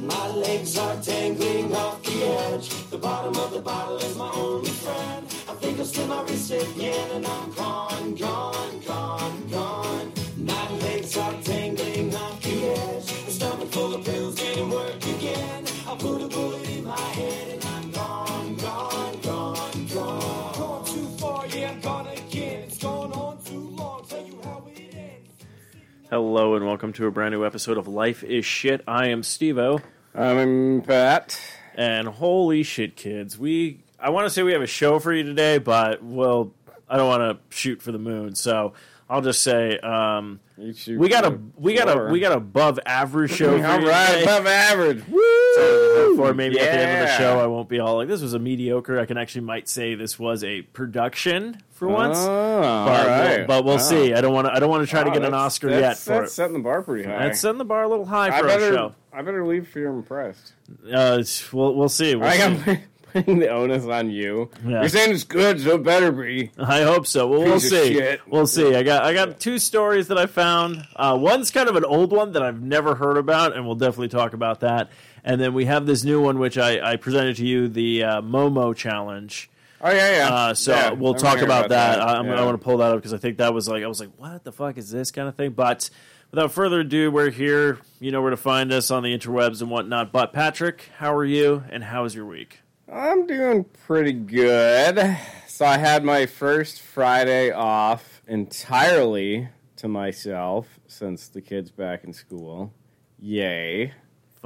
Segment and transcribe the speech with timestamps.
[0.00, 2.68] My legs are tangling off the edge.
[2.90, 5.26] The bottom of the bottle is my only friend.
[5.26, 10.12] I think I'll slip my wrist again, and I'm gone, gone, gone, gone.
[10.36, 13.06] My legs are tangling off the edge.
[13.24, 15.64] The stomach full of pills didn't work again.
[15.88, 20.54] I put a bullet in my head, and I'm gone, gone, gone, gone.
[20.54, 22.62] Gone too far, yeah, I'm gone again.
[22.62, 24.06] It's gone on too long.
[24.06, 25.44] Tell you how it ends.
[26.08, 28.82] Hello and welcome to a brand new episode of Life is Shit.
[28.86, 29.82] I am Stevo,
[30.18, 31.40] I'm Pat.
[31.76, 35.22] and holy shit, kids, we I want to say we have a show for you
[35.22, 36.52] today, but well,
[36.88, 38.72] I don't want to shoot for the moon, so
[39.08, 43.58] I'll just say um, we got a we got a we got above average show.
[43.60, 45.06] For All right, above average.
[45.06, 46.16] Woo!
[46.16, 48.34] For maybe at the end of the show, I won't be all like this was
[48.34, 48.98] a mediocre.
[48.98, 52.18] I can actually might say this was a production for once.
[52.18, 53.80] Oh, but, all we'll, but we'll Wow.
[53.82, 54.12] see.
[54.14, 54.52] I don't want to.
[54.52, 56.34] I don't want to try to get an Oscar that's, yet for That's it.
[56.34, 57.24] setting the bar pretty high.
[57.28, 58.94] That's setting the bar a little high I for better, show.
[59.12, 60.52] I better leave if you're impressed.
[60.92, 61.22] Uh,
[61.52, 62.14] we'll we'll see.
[62.14, 62.42] We'll I see.
[62.72, 62.78] am
[63.12, 64.50] putting the onus on you.
[64.64, 64.80] Yeah.
[64.80, 66.50] You're saying it's good, so it better be.
[66.58, 67.26] I hope so.
[67.26, 68.16] Well, we'll Piece of see.
[68.26, 68.74] We'll see.
[68.74, 70.84] I got I got two stories that I found.
[70.96, 74.08] Uh, one's kind of an old one that I've never heard about, and we'll definitely
[74.08, 74.90] talk about that.
[75.24, 78.20] And then we have this new one, which I, I presented to you, the uh,
[78.22, 79.50] Momo challenge.
[79.80, 80.34] Oh yeah, yeah.
[80.34, 82.00] Uh, so Yeah, we'll I'm talk hearing about, that.
[82.00, 82.40] I, I'm, Yeah.
[82.40, 84.10] I want to pull that up because I think that was like I was like,
[84.16, 85.52] what the fuck is this kind of thing?
[85.52, 85.88] But
[86.30, 87.78] without further ado, we're here.
[88.00, 90.10] You know where to find us on the interwebs and whatnot.
[90.12, 91.62] But Patrick, how are you?
[91.70, 92.60] And how was your week?
[92.92, 95.16] I'm doing pretty good.
[95.46, 102.12] So I had my first Friday off entirely to myself since the kids back in
[102.12, 102.72] school.
[103.20, 103.92] Yay.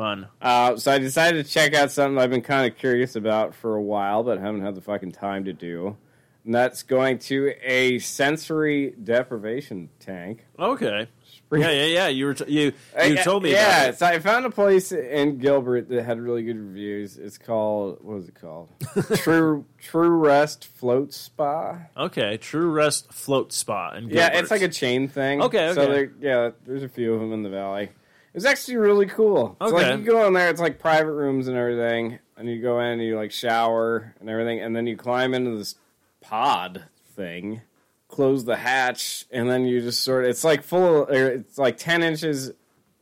[0.03, 0.27] Fun.
[0.41, 3.77] Uh, so I decided to check out something I've been kind of curious about for
[3.77, 5.97] a while, but haven't had the fucking time to do.
[6.44, 10.44] And that's going to a sensory deprivation tank.
[10.59, 11.06] Okay.
[11.53, 12.09] Yeah, yeah, yeah.
[12.09, 12.72] You were t- you
[13.06, 16.42] you Uh, told me Yeah, so I found a place in Gilbert that had really
[16.42, 17.16] good reviews.
[17.19, 18.70] It's called what was it called?
[19.16, 21.78] True True Rest Float Spa.
[21.97, 24.16] Okay, True Rest Float Spa in Gilbert.
[24.16, 25.43] Yeah, it's like a chain thing.
[25.43, 25.93] Okay, So okay.
[25.93, 27.91] there, yeah, there's a few of them in the valley.
[28.34, 29.56] It's actually really cool.
[29.60, 29.72] Okay.
[29.72, 32.93] like you go in there, it's like private rooms and everything, and you go in
[32.93, 35.75] and you like shower and everything, and then you climb into this
[36.20, 36.84] pod
[37.15, 37.60] thing,
[38.09, 41.59] close the hatch, and then you just sort of it's like full of or it's
[41.59, 42.53] like ten inches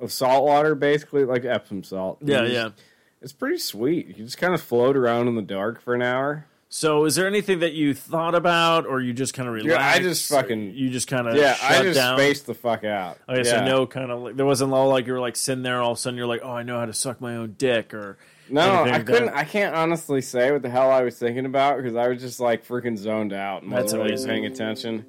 [0.00, 2.18] of salt water, basically like Epsom salt.
[2.22, 2.70] yeah, yeah.
[3.22, 4.08] It's pretty sweet.
[4.08, 6.46] You just kind of float around in the dark for an hour.
[6.72, 9.84] So, is there anything that you thought about, or you just kind of Yeah.
[9.84, 12.16] I just fucking- you just kind of Yeah, I just down.
[12.16, 13.18] spaced the fuck out.
[13.28, 13.64] Okay, so Yeah.
[13.64, 15.98] no kind of like there wasn't all like you were like sitting there all of
[15.98, 18.84] a sudden you're like oh I know how to suck my own dick or No,
[18.84, 19.26] I couldn't.
[19.26, 19.36] that.
[19.36, 22.38] I can't honestly say what the hell I was thinking about because I was just
[22.38, 24.28] like freaking zoned out and That's wasn't really amazing.
[24.30, 25.06] paying attention.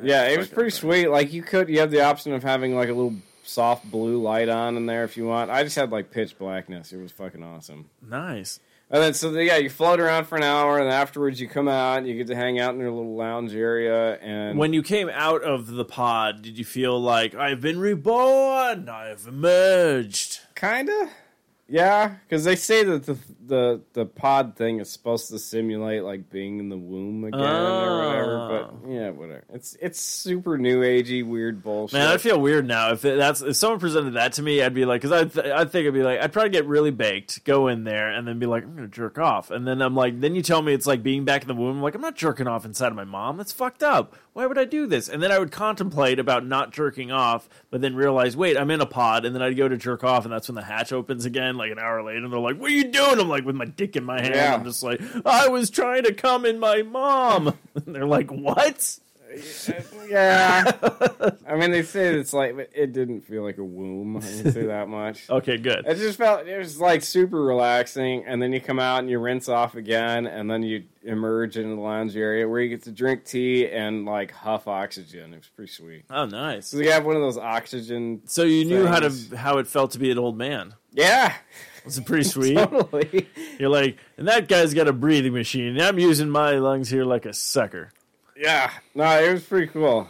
[0.00, 1.02] Yeah, it was pretty funny.
[1.02, 1.08] sweet.
[1.08, 4.48] Like you could, you have the option of having like a little soft blue light
[4.48, 5.50] on in there if you want.
[5.50, 6.92] I just had like pitch blackness.
[6.92, 7.86] It was fucking awesome.
[8.08, 8.60] nice.
[8.88, 11.98] And then so yeah, you float around for an hour, and afterwards you come out.
[11.98, 15.08] and You get to hang out in your little lounge area, and When you came
[15.12, 18.88] out of the pod, did you feel like I've been reborn?
[18.88, 20.40] I've emerged.
[20.54, 21.10] Kinda.
[21.68, 26.30] Yeah, because they say that the, the the pod thing is supposed to simulate like
[26.30, 28.36] being in the womb again or whatever.
[28.36, 28.48] Oh.
[28.82, 29.42] But yeah, whatever.
[29.52, 31.98] It's it's super new agey, weird bullshit.
[31.98, 32.92] Man, I feel weird now.
[32.92, 35.52] If it, that's if someone presented that to me, I'd be like, because I th-
[35.52, 38.38] I think I'd be like, I'd probably get really baked, go in there, and then
[38.38, 40.86] be like, I'm gonna jerk off, and then I'm like, then you tell me it's
[40.86, 41.78] like being back in the womb.
[41.78, 43.38] I'm like, I'm not jerking off inside of my mom.
[43.38, 44.14] That's fucked up.
[44.34, 45.08] Why would I do this?
[45.08, 48.82] And then I would contemplate about not jerking off, but then realize, wait, I'm in
[48.82, 51.24] a pod, and then I'd go to jerk off, and that's when the hatch opens
[51.24, 52.18] again, like an hour later.
[52.24, 54.34] And they're like, "What are you doing?" I'm like, with my dick in my hand.
[54.34, 54.54] Yeah.
[54.54, 57.56] I'm just like, I was trying to come in my mom.
[57.86, 58.98] And they're like, "What?"
[59.30, 59.72] Uh,
[60.08, 60.72] yeah.
[61.46, 64.16] I mean, they say it's like it didn't feel like a womb.
[64.16, 65.26] I can say that much.
[65.36, 65.84] Okay, good.
[65.86, 69.18] It just felt it was like super relaxing, and then you come out and you
[69.18, 72.92] rinse off again, and then you emerge into the lounge area where you get to
[72.92, 75.34] drink tea and like huff oxygen.
[75.34, 76.04] It was pretty sweet.
[76.08, 76.68] Oh, nice.
[76.68, 78.22] So we have one of those oxygen.
[78.26, 80.74] So you knew how to how it felt to be an old man.
[80.96, 81.34] Yeah,
[81.84, 82.54] It's pretty sweet?
[82.56, 83.28] totally.
[83.60, 85.68] You're like, and that guy's got a breathing machine.
[85.68, 87.90] And I'm using my lungs here like a sucker.
[88.36, 90.08] Yeah, no, it was pretty cool.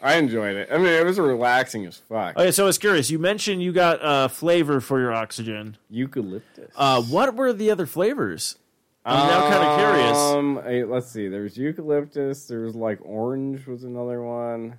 [0.00, 0.68] I enjoyed it.
[0.72, 2.36] I mean, it was relaxing as fuck.
[2.36, 3.10] Okay, so I was curious.
[3.10, 5.76] You mentioned you got uh, flavor for your oxygen.
[5.90, 6.72] Eucalyptus.
[6.76, 8.56] Uh, what were the other flavors?
[9.04, 10.16] I'm now kind of curious.
[10.18, 11.28] Um, eh, let's see.
[11.28, 12.46] There was eucalyptus.
[12.46, 14.78] There was like orange was another one.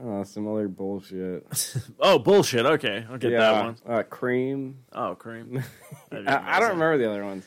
[0.00, 1.46] I some other bullshit.
[2.00, 2.64] Oh, bullshit.
[2.64, 3.76] Okay, I'll get that one.
[3.86, 4.78] uh, cream.
[4.92, 5.62] Oh, cream.
[6.10, 7.44] That'd I, I don't remember the other ones.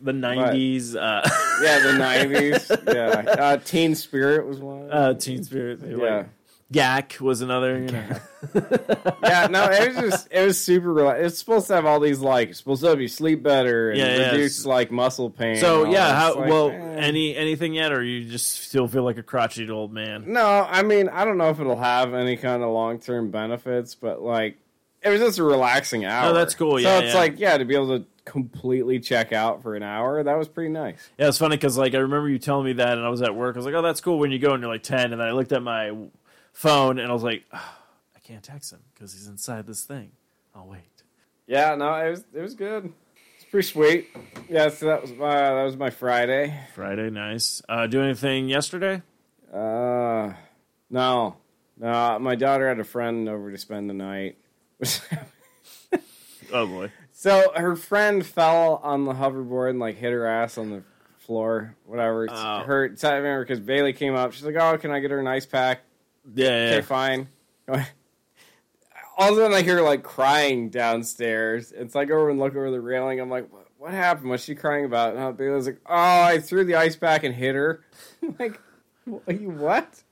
[0.00, 0.94] the '90s.
[0.94, 1.28] Uh,
[1.62, 2.70] Yeah, the nineties.
[2.86, 4.90] yeah, uh, Teen Spirit was one.
[4.90, 5.80] uh, Teen Spirit.
[5.84, 6.26] Yeah, like
[6.72, 7.78] Gak was another.
[7.80, 8.16] You know.
[9.22, 10.88] yeah, no, it was just it was super.
[10.88, 13.90] Rela- it's supposed to have all these like it's supposed to help you sleep better
[13.90, 14.30] and Yeah, yeah.
[14.30, 15.56] reduce like muscle pain.
[15.56, 16.74] So yeah, how like, well eh.
[16.96, 20.24] any anything yet, or you just still feel like a crotchety old man?
[20.32, 23.94] No, I mean I don't know if it'll have any kind of long term benefits,
[23.94, 24.56] but like
[25.02, 26.30] it was just a relaxing hour.
[26.30, 27.20] Oh, that's cool, Yeah, So it's yeah.
[27.20, 30.70] like yeah, to be able to completely check out for an hour, that was pretty
[30.70, 31.10] nice.
[31.18, 33.34] Yeah, it's funny because like I remember you telling me that, and I was at
[33.34, 33.56] work.
[33.56, 35.28] I was like, "Oh, that's cool." When you go and you're like ten, and then
[35.28, 35.92] I looked at my
[36.52, 37.74] phone and I was like, oh,
[38.16, 40.12] "I can't text him because he's inside this thing."
[40.54, 40.80] I'll wait.
[41.46, 42.92] Yeah, no, it was it was good.
[43.36, 44.08] It's pretty sweet.
[44.48, 46.58] Yeah, so that was my that was my Friday.
[46.74, 47.60] Friday, nice.
[47.68, 49.02] Uh, do anything yesterday?
[49.52, 50.32] Uh,
[50.90, 51.36] no,
[51.78, 54.36] no, my daughter had a friend over to spend the night.
[56.54, 56.90] Oh boy.
[57.12, 60.82] So her friend fell on the hoverboard and like hit her ass on the
[61.20, 62.24] floor, whatever.
[62.26, 62.58] It's Oh.
[62.66, 62.98] hurt.
[62.98, 64.32] So I remember because Bailey came up.
[64.34, 65.80] She's like, "Oh, can I get her an ice pack?"
[66.34, 66.76] Yeah, yeah.
[66.76, 67.28] Okay, fine.
[67.68, 71.72] All of a sudden, I hear like crying downstairs.
[71.72, 73.20] It's like over and look over the railing.
[73.20, 74.30] I'm like, "What, what happened?
[74.30, 77.54] What's she crying about?" And Bailey's like, "Oh, I threw the ice pack and hit
[77.54, 77.84] her."
[78.22, 78.60] I'm like,
[79.04, 79.40] "What?
[79.40, 80.02] You what?"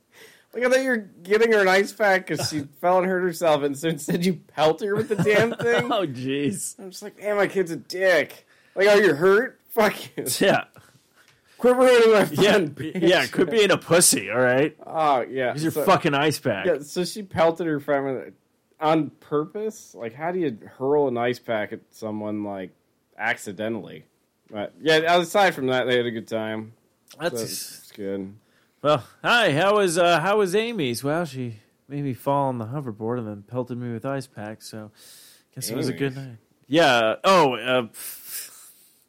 [0.52, 3.22] Like I thought you were getting her an ice pack because she fell and hurt
[3.22, 5.92] herself, and so instead you pelt her with the damn thing.
[5.92, 6.78] Oh jeez.
[6.78, 8.46] I'm just like, man, my kid's a dick.
[8.74, 9.60] Like, are you hurt?
[9.68, 10.24] Fuck you.
[10.40, 10.64] Yeah.
[11.60, 12.52] Quit ruining my Yeah.
[12.52, 12.70] fun.
[12.70, 13.00] bitch.
[13.06, 13.26] Yeah.
[13.26, 14.30] Quit being a pussy.
[14.30, 14.74] All right.
[14.86, 15.48] Oh, yeah.
[15.48, 16.64] Here's your so, fucking ice pack.
[16.64, 18.32] Yeah, so she pelted her friend
[18.80, 19.94] on purpose.
[19.94, 22.70] Like, how do you hurl an ice pack at someone, like,
[23.18, 24.06] accidentally?
[24.50, 26.72] But, yeah, aside from that, they had a good time.
[27.12, 28.34] So That's it's good.
[28.80, 29.04] well.
[29.22, 29.52] Hi.
[29.52, 31.04] How was uh, how was Amy's?
[31.04, 31.56] Well, she
[31.88, 34.68] made me fall on the hoverboard and then pelted me with ice packs.
[34.70, 34.92] So,
[35.54, 36.36] guess it was a good night.
[36.68, 37.16] Yeah.
[37.22, 37.54] Oh.
[37.54, 37.88] Uh,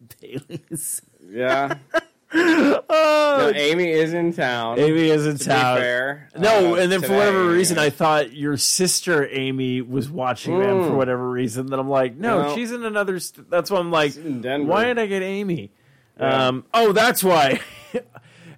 [0.21, 1.01] Bailey's.
[1.29, 1.75] Yeah.
[2.33, 4.79] oh, no, Amy is in town.
[4.79, 5.77] Amy is in to town.
[5.77, 6.29] Fair.
[6.37, 10.77] No, Uh, and then for whatever reason, I thought your sister Amy was watching them
[10.81, 10.87] Mm.
[10.87, 11.67] for whatever reason.
[11.67, 12.55] Then I'm like, no, No.
[12.55, 13.19] she's in another.
[13.19, 15.71] St- that's why I'm like, why did I get Amy?
[16.19, 16.47] Yeah.
[16.47, 17.59] Um, oh, that's why.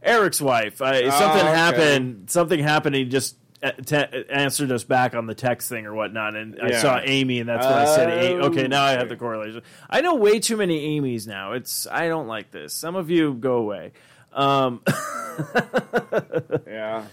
[0.04, 0.82] Eric's wife.
[0.82, 1.56] I, Oh, something okay.
[1.56, 2.30] happened.
[2.30, 2.96] Something happened.
[2.96, 3.38] He just uh,
[3.72, 6.82] te- answered us back on the text thing or whatnot, and I Yeah.
[6.82, 9.62] saw Amy, and that's when I said, A- Oh, "Okay, now I have the correlation."
[9.90, 11.54] I know way too many Amy's now.
[11.54, 12.74] It's I don't like this.
[12.74, 13.92] Some of you go away.
[14.34, 14.82] Um,
[16.68, 17.06] Yeah.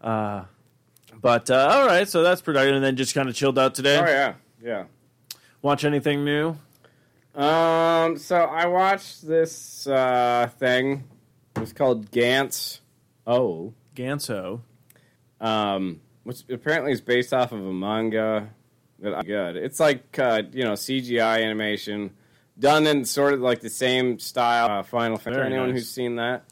[0.00, 3.98] But uh, all right, so that's productive, and then just kind of chilled out today.
[3.98, 4.34] Oh, yeah.
[4.62, 4.84] Yeah.
[5.62, 6.56] Watch anything new?
[7.34, 11.04] Um, so I watched this uh, thing.
[11.56, 12.80] It was called Gantz.
[13.26, 14.62] Oh, Gantz:O.
[15.40, 18.50] Um, which apparently is based off of a manga
[19.00, 19.56] that I good.
[19.56, 22.10] It's like uh, you know CGI animation
[22.58, 24.80] done in sort of like the same style.
[24.80, 25.42] Uh, Final Fantasy.
[25.42, 25.78] Anyone nice.
[25.78, 26.44] who's seen that,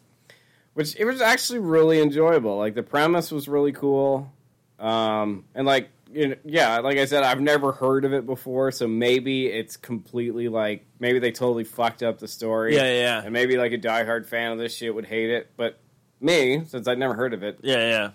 [0.75, 2.57] which it was actually really enjoyable.
[2.57, 4.33] Like the premise was really cool,
[4.79, 8.71] um, and like you know, yeah, like I said, I've never heard of it before,
[8.71, 12.77] so maybe it's completely like maybe they totally fucked up the story.
[12.77, 15.79] Yeah, yeah, And maybe like a diehard fan of this shit would hate it, but
[16.21, 18.11] me, since I'd never heard of it, yeah, yeah.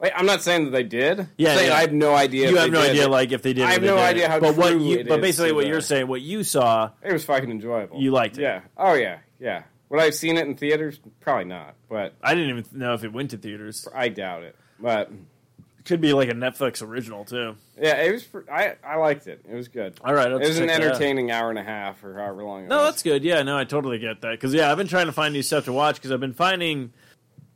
[0.00, 1.26] Like, I'm not saying that they did.
[1.38, 1.74] Yeah, yeah.
[1.74, 2.50] I have no idea.
[2.50, 3.64] You have no did idea, like if they did.
[3.64, 6.06] I have no idea how But what you, it but basically, what the- you're saying,
[6.08, 8.00] what you saw, it was fucking enjoyable.
[8.00, 8.42] you liked it.
[8.42, 8.60] Yeah.
[8.76, 9.18] Oh yeah.
[9.38, 9.62] Yeah.
[9.88, 10.98] Would I have seen it in theaters?
[11.20, 11.74] Probably not.
[11.88, 13.86] But I didn't even know if it went to theaters.
[13.94, 14.56] I doubt it.
[14.80, 15.10] But
[15.78, 17.54] it Could be like a Netflix original too.
[17.80, 18.24] yeah, it was.
[18.24, 19.42] pr- I I liked it.
[19.48, 19.94] It was good.
[20.04, 20.88] All right, It was an check that out.
[20.88, 22.60] entertaining hour and a half or however long.
[22.60, 22.70] It was.
[22.70, 22.86] No, was.
[22.88, 23.22] that's good.
[23.24, 24.32] Yeah, no, I totally get that.
[24.32, 26.92] Because yeah, I've been trying to find new stuff to watch because I've been finding,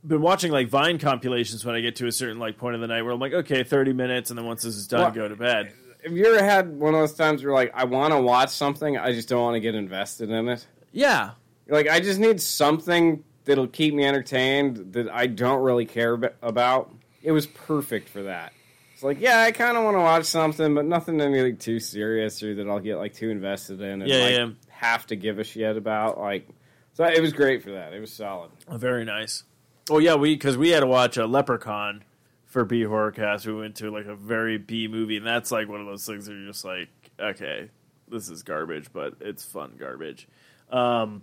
[0.06, 2.86] been watching like Vine compilations when I get to a certain like point of the
[2.86, 5.28] night where I'm like, okay, 30 minutes, and then once this is done, Well, go
[5.28, 5.72] to bed.
[6.04, 8.96] Have you ever had one of those times where like I want to watch something,
[8.96, 10.66] I just don't want to get invested in it?
[10.92, 11.32] Yeah,
[11.68, 16.94] Like I just need something that'll keep me entertained that I don't really care about.
[17.22, 18.52] It was perfect for that.
[18.94, 22.42] It's like, yeah, I kind of want to watch something, but nothing anything too serious
[22.42, 24.48] or that I'll get like too invested in and Yeah, like yeah.
[24.68, 26.18] have to give a shit about.
[26.18, 26.48] Like,
[26.94, 27.92] so it was great for that.
[27.92, 28.50] It was solid.
[28.68, 29.44] Oh, very nice.
[29.88, 32.04] Oh yeah, we because we had to watch a Leprechaun
[32.44, 33.46] for B Horrorcast.
[33.46, 36.28] We went to like a very B movie, and that's like one of those things
[36.28, 37.70] where you're just like, okay,
[38.08, 40.28] this is garbage, but it's fun garbage.
[40.70, 41.22] Um,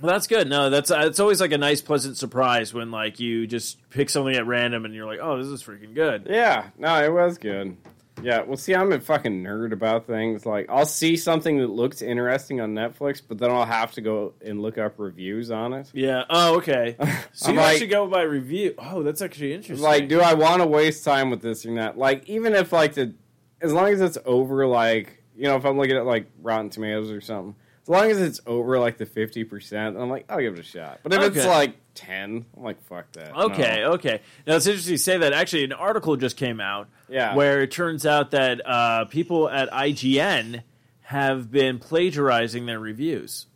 [0.00, 0.48] well, that's good.
[0.48, 4.34] No, that's it's always like a nice, pleasant surprise when like you just pick something
[4.34, 6.26] at random and you're like, oh, this is freaking good.
[6.28, 7.76] Yeah, no, it was good.
[8.22, 10.44] Yeah, well, see, I'm a fucking nerd about things.
[10.44, 14.34] Like, I'll see something that looks interesting on Netflix, but then I'll have to go
[14.44, 15.90] and look up reviews on it.
[15.94, 16.24] Yeah.
[16.28, 16.96] Oh, okay.
[17.32, 18.74] So I'm you like- actually go by review.
[18.78, 19.82] Oh, that's actually interesting.
[19.82, 21.96] Like, do I want to waste time with this or not?
[21.96, 23.14] Like, even if like the,
[23.62, 27.10] as long as it's over, like you know, if I'm looking at like Rotten Tomatoes
[27.10, 30.54] or something, As long as it's over like the fifty percent, I'm like, I'll give
[30.54, 31.00] it a shot.
[31.02, 33.34] But if it's like ten, I'm like, fuck that.
[33.36, 33.92] Okay, No.
[33.94, 34.20] okay.
[34.46, 35.32] Now it's interesting you say that.
[35.32, 37.34] Actually, an article just came out Yeah.
[37.34, 40.62] where it turns out that uh, people at IGN
[41.02, 43.46] have been plagiarizing their reviews.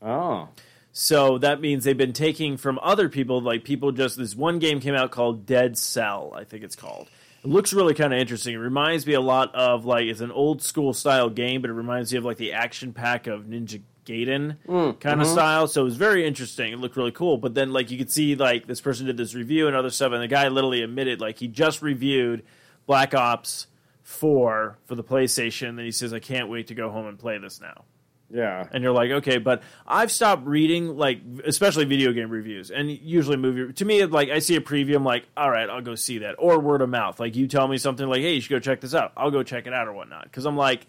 [0.00, 0.48] Oh.
[0.92, 4.80] So that means they've been taking from other people, like people just this one game
[4.80, 7.08] came out called Dead Cell, I think it's called.
[7.44, 8.54] It looks really kind of interesting.
[8.54, 11.74] It reminds me a lot of like it's an old school style game, but it
[11.74, 15.34] reminds me of like the action pack of Ninja Gaiden mm, kind of mm-hmm.
[15.34, 15.66] style.
[15.68, 16.72] So it was very interesting.
[16.72, 17.36] It looked really cool.
[17.36, 20.12] But then like you could see like this person did this review and other stuff,
[20.12, 22.44] and the guy literally admitted like he just reviewed
[22.86, 23.66] Black Ops
[24.02, 25.68] Four for the PlayStation.
[25.68, 27.84] And he says, "I can't wait to go home and play this now."
[28.30, 28.66] Yeah.
[28.72, 33.36] and you're like, okay, but I've stopped reading like, especially video game reviews, and usually
[33.36, 33.72] movie.
[33.72, 36.34] To me, like I see a preview, I'm like, all right, I'll go see that,
[36.38, 37.20] or word of mouth.
[37.20, 39.12] Like you tell me something like, hey, you should go check this out.
[39.16, 40.86] I'll go check it out or whatnot, because I'm like.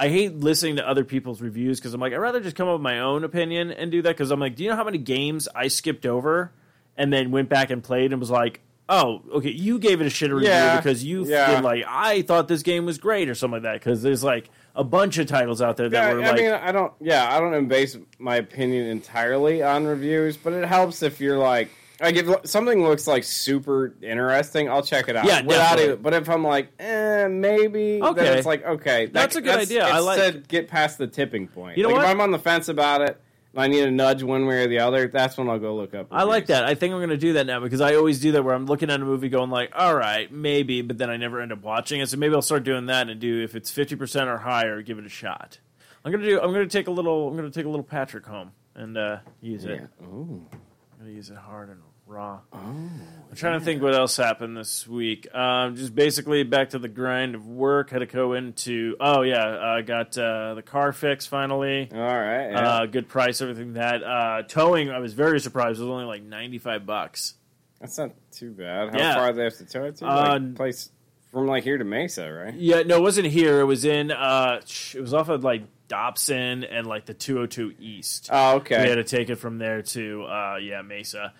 [0.00, 2.74] I hate listening to other people's reviews because I'm like, I'd rather just come up
[2.74, 4.10] with my own opinion and do that.
[4.10, 6.52] Because I'm like, do you know how many games I skipped over
[6.96, 10.10] and then went back and played and was like, oh, okay, you gave it a
[10.10, 11.52] shit review Yeah, because you yeah.
[11.52, 13.80] feel like I thought this game was great or something like that.
[13.80, 16.52] Because there's like a bunch of titles out there that Yeah, were I like, mean,
[16.52, 16.92] I don't.
[17.00, 21.68] Yeah, I don't base my opinion entirely on reviews, but it helps if you're like,
[22.00, 25.24] like if something looks like super interesting, I'll check it out.
[25.26, 26.00] Yeah, without it.
[26.00, 28.22] But if I'm like, eh, maybe, Okay.
[28.22, 29.84] then it's like, okay, that- That's a good idea.
[29.84, 31.76] I like- to get past the tipping point.
[31.76, 32.04] You know like what?
[32.04, 33.20] If I'm on the fence about it,
[33.52, 35.08] and I need a nudge one way or the other.
[35.08, 36.08] That's when I'll go look up.
[36.10, 36.64] I like that.
[36.64, 38.66] I think I'm going to do that now because I always do that where I'm
[38.66, 41.62] looking at a movie going like, all right, maybe, but then I never end up
[41.62, 42.08] watching it.
[42.08, 45.06] So maybe I'll start doing that and do if it's 50% or higher, give it
[45.06, 45.58] a shot.
[46.04, 47.68] I'm going to do I'm going to take a little I'm going to take a
[47.68, 49.80] little Patrick home and uh, use it.
[50.00, 50.06] Yeah.
[50.06, 50.46] Ooh.
[50.52, 52.40] I'm going to use it hard and raw.
[52.52, 55.32] Oh, I'm trying to think what else happened this week.
[55.34, 57.90] Um, just basically back to the grind of work.
[57.90, 61.88] Had to go into oh yeah, I got uh, the car fix finally.
[61.92, 62.50] All right.
[62.50, 62.68] Yeah.
[62.68, 64.90] Uh, good price, everything that uh, towing.
[64.90, 65.78] I was very surprised.
[65.78, 67.34] It was only like ninety five bucks.
[67.80, 68.90] That's not too bad.
[68.90, 69.14] How yeah.
[69.14, 70.06] far do they have to tow it to?
[70.06, 70.90] Uh, like, place
[71.30, 72.54] from like here to Mesa, right?
[72.54, 73.60] Yeah, no, it wasn't here.
[73.60, 74.10] It was in.
[74.10, 74.60] Uh,
[74.94, 78.30] it was off of like Dobson and like the two hundred two East.
[78.32, 78.82] Oh, okay.
[78.82, 81.34] We had to take it from there to uh, yeah Mesa.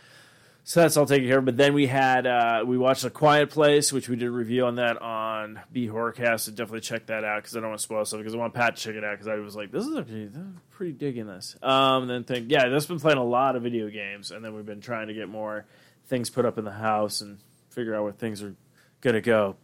[0.69, 1.47] So that's all taken care of.
[1.47, 4.67] But then we had uh, we watched A Quiet Place, which we did a review
[4.67, 6.41] on that on B Horrorcast.
[6.41, 8.53] So definitely check that out because I don't want to spoil stuff because I want
[8.53, 10.93] Pat to check it out because I was like, this is actually this is pretty
[10.93, 11.57] digging this.
[11.63, 14.55] Um, and then think yeah, that's been playing a lot of video games, and then
[14.55, 15.65] we've been trying to get more
[16.07, 17.39] things put up in the house and
[17.71, 18.55] figure out where things are
[19.01, 19.57] gonna go.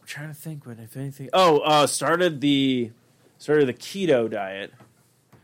[0.00, 1.28] I'm trying to think what if anything.
[1.34, 2.92] Oh, uh, started the
[3.36, 4.72] started the keto diet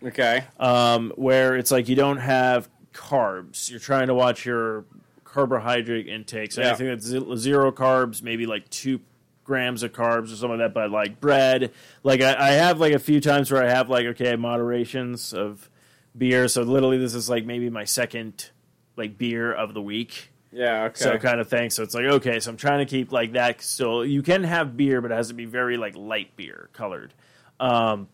[0.02, 0.44] Okay.
[0.58, 3.70] um, where it's like you don't have carbs.
[3.70, 4.86] You're trying to watch your
[5.32, 6.52] carbohydrate intake.
[6.52, 6.68] So Yeah.
[6.68, 7.06] anything that's
[7.40, 9.00] zero carbs, maybe like two
[9.44, 10.74] grams of carbs or something like that.
[10.74, 11.72] But like bread,
[12.02, 15.68] like I, I have like a few times where I have like okay moderations of
[16.16, 16.48] beer.
[16.48, 18.50] So literally, this is like maybe my second
[18.96, 20.28] like beer of the week.
[20.52, 20.84] Yeah.
[20.84, 21.02] Okay.
[21.02, 21.70] So kind of thing.
[21.70, 23.62] So it's like okay, so I'm trying to keep like that.
[23.62, 27.14] So you can have beer, but it has to be very like light beer colored.
[27.58, 28.08] Um,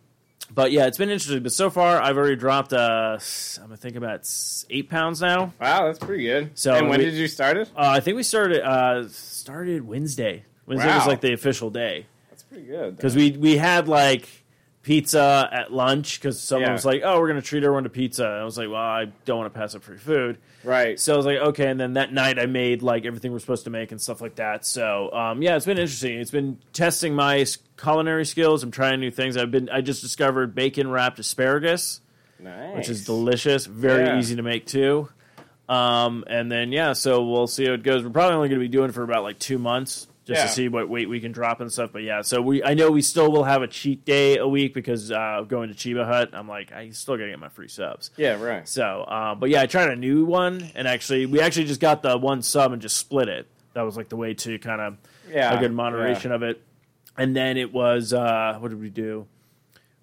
[0.55, 1.43] but yeah, it's been interesting.
[1.43, 2.73] But so far, I've already dropped.
[2.73, 3.19] Uh,
[3.59, 4.29] I'm gonna think about
[4.71, 5.53] eight pounds now.
[5.61, 6.51] wow, that's pretty good.
[6.59, 7.69] So and when we- did you start it?
[7.77, 10.45] Uh, I think we started uh, started Wednesday.
[10.67, 12.97] Wednesday was like the official day That's pretty good.
[12.97, 14.29] because we we had like
[14.89, 16.73] pizza at lunch because someone Yeah.
[16.73, 19.09] was like, "Oh, we're gonna treat everyone to pizza." And I was like, "Well, I
[19.27, 20.99] don't want to pass up free food." right.
[20.99, 21.69] So I was like, okay.
[21.69, 24.37] And then that night I made like everything we're supposed to make and stuff like
[24.37, 24.65] that.
[24.65, 26.19] So um, yeah, it's been interesting.
[26.19, 27.45] It's been testing my
[27.81, 28.63] culinary skills.
[28.63, 29.37] I'm trying new things.
[29.37, 32.01] I've been I just discovered bacon wrapped asparagus,
[32.41, 32.75] nice.
[32.77, 33.67] which is delicious.
[33.67, 34.19] Very Yeah.
[34.19, 35.11] easy to make too.
[35.69, 38.03] Um, and then yeah, so we'll see how it goes.
[38.03, 40.07] We're probably only going to be doing it for about like two months.
[40.29, 40.47] Just Yeah.
[40.47, 42.21] to see what weight we can drop and stuff, but yeah.
[42.21, 45.43] So we, I know we still will have a cheat day a week because uh,
[45.49, 48.11] going to Cheba Hut, I'm like, I still gotta get my free subs.
[48.19, 48.35] Yeah.
[48.41, 48.69] Right.
[48.69, 52.03] So, uh, but yeah, I tried a new one, and actually, we actually just got
[52.03, 53.47] the one sub and just split it.
[53.73, 54.97] That was like the way to kind of
[55.33, 55.57] Yeah.
[55.57, 56.61] a good moderation of it.
[57.17, 59.27] And then it was uh, what did we do?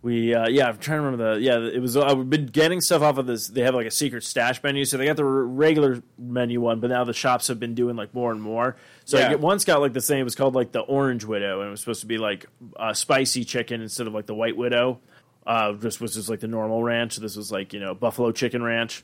[0.05, 1.57] We uh, yeah, I'm trying to remember the yeah.
[1.57, 3.47] It was I've been getting stuff off of this.
[3.47, 6.79] They have like a secret stash menu, so they got the r- regular menu one,
[6.79, 8.75] but now the shops have been doing like more and more.
[9.05, 10.19] So I get, once got like the same.
[10.19, 12.45] It was called like the Orange Widow, and it was supposed to be like
[12.75, 14.99] uh, spicy chicken instead of like the White Widow.
[15.43, 17.15] Uh, just was just like the normal ranch.
[17.17, 19.03] This was like you know buffalo chicken ranch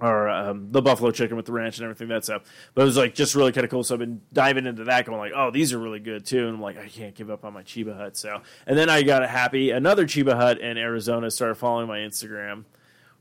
[0.00, 2.46] or um, the buffalo chicken with the ranch and everything that's up.
[2.74, 3.84] But it was like just really kind of cool.
[3.84, 6.46] So I've been diving into that, going like, oh, these are really good too.
[6.46, 8.16] And I'm like, I can't give up on my Cheba Hut.
[8.16, 9.70] So and then I got a happy.
[9.70, 12.64] Another Cheba Hut in Arizona started following my Instagram.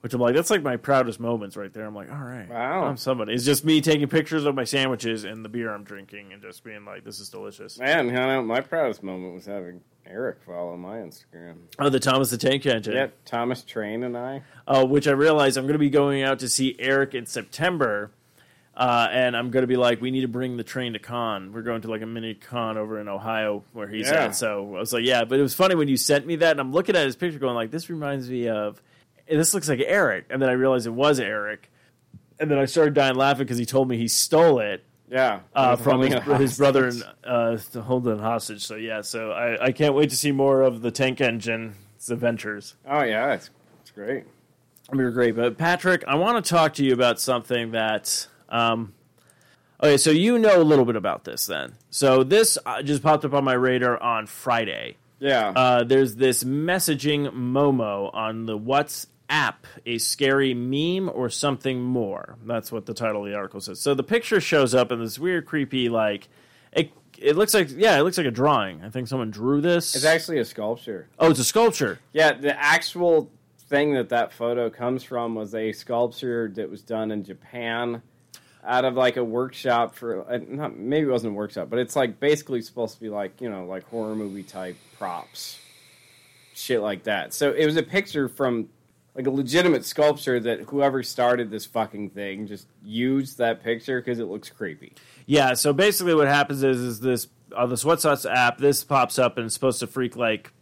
[0.02, 1.86] Which I'm like, that's like my proudest moments right there.
[1.86, 2.86] I'm like, all right, Wow.
[2.86, 3.34] I'm somebody.
[3.34, 6.64] It's just me taking pictures of my sandwiches and the beer I'm drinking, and just
[6.64, 7.78] being like, this is delicious.
[7.78, 11.56] Man, you know, my proudest moment was having Eric follow my Instagram.
[11.80, 12.94] Oh, the Thomas the Tank Engine.
[12.96, 14.42] Yeah, Thomas Train and I.
[14.68, 18.12] uh, which I realize I'm going to be going out to see Eric in September.
[18.76, 21.52] Uh, and I'm going to be like, we need to bring the train to con.
[21.52, 24.28] We're going to like a mini con over in Ohio where he's Yeah.
[24.28, 24.36] at.
[24.38, 25.26] So I was like, yeah.
[25.26, 27.40] But it was funny when you sent me that, and I'm looking at his picture,
[27.40, 28.82] going like, this reminds me of,
[29.38, 30.26] this looks like Eric.
[30.30, 31.70] And then I realized it was Eric.
[32.40, 35.76] And then I started dying laughing because he told me he stole it Yeah, uh,
[35.76, 38.66] from his, his brother and uh, to hold it hostage.
[38.66, 41.76] So yeah, so I, I can't wait to see more of the Tank Engine's
[42.10, 42.76] adventures.
[42.88, 43.50] Oh yeah, it's
[43.82, 44.24] it's great.
[44.94, 48.28] You're great, but Patrick, I want to talk to you about something that.
[48.48, 48.94] Um,
[49.84, 51.74] okay, so you know a little bit about this, then.
[51.92, 54.96] So this uh, just popped up on my radar on Friday.
[55.20, 62.38] Yeah, Uh, there's this messaging Momo on the WhatsApp, a scary meme or something more.
[62.46, 63.80] That's what the title of the article says.
[63.80, 66.28] So the picture shows up in this weird, creepy, like
[66.72, 66.92] it.
[67.18, 68.82] It looks like yeah, it looks like a drawing.
[68.84, 69.94] I think someone drew this.
[69.94, 71.10] it's actually a sculpture.
[71.20, 72.00] oh, it's a sculpture.
[72.14, 77.12] Yeah, the actual thing that that photo comes from was a sculpture that was done
[77.12, 78.02] in Japan
[78.64, 81.96] out of like a workshop for uh, not maybe it wasn't a workshop, but it's
[81.96, 85.60] like basically supposed to be like you know like horror movie type props,
[86.54, 87.34] shit like that.
[87.34, 88.70] So it was a picture from
[89.20, 94.18] like a legitimate sculpture that whoever started this fucking thing just used that picture because
[94.18, 94.94] it looks creepy.
[95.26, 99.36] Yeah, so basically what happens is is this on this WhatsApp app, this pops up
[99.36, 100.54] and it's supposed to freak like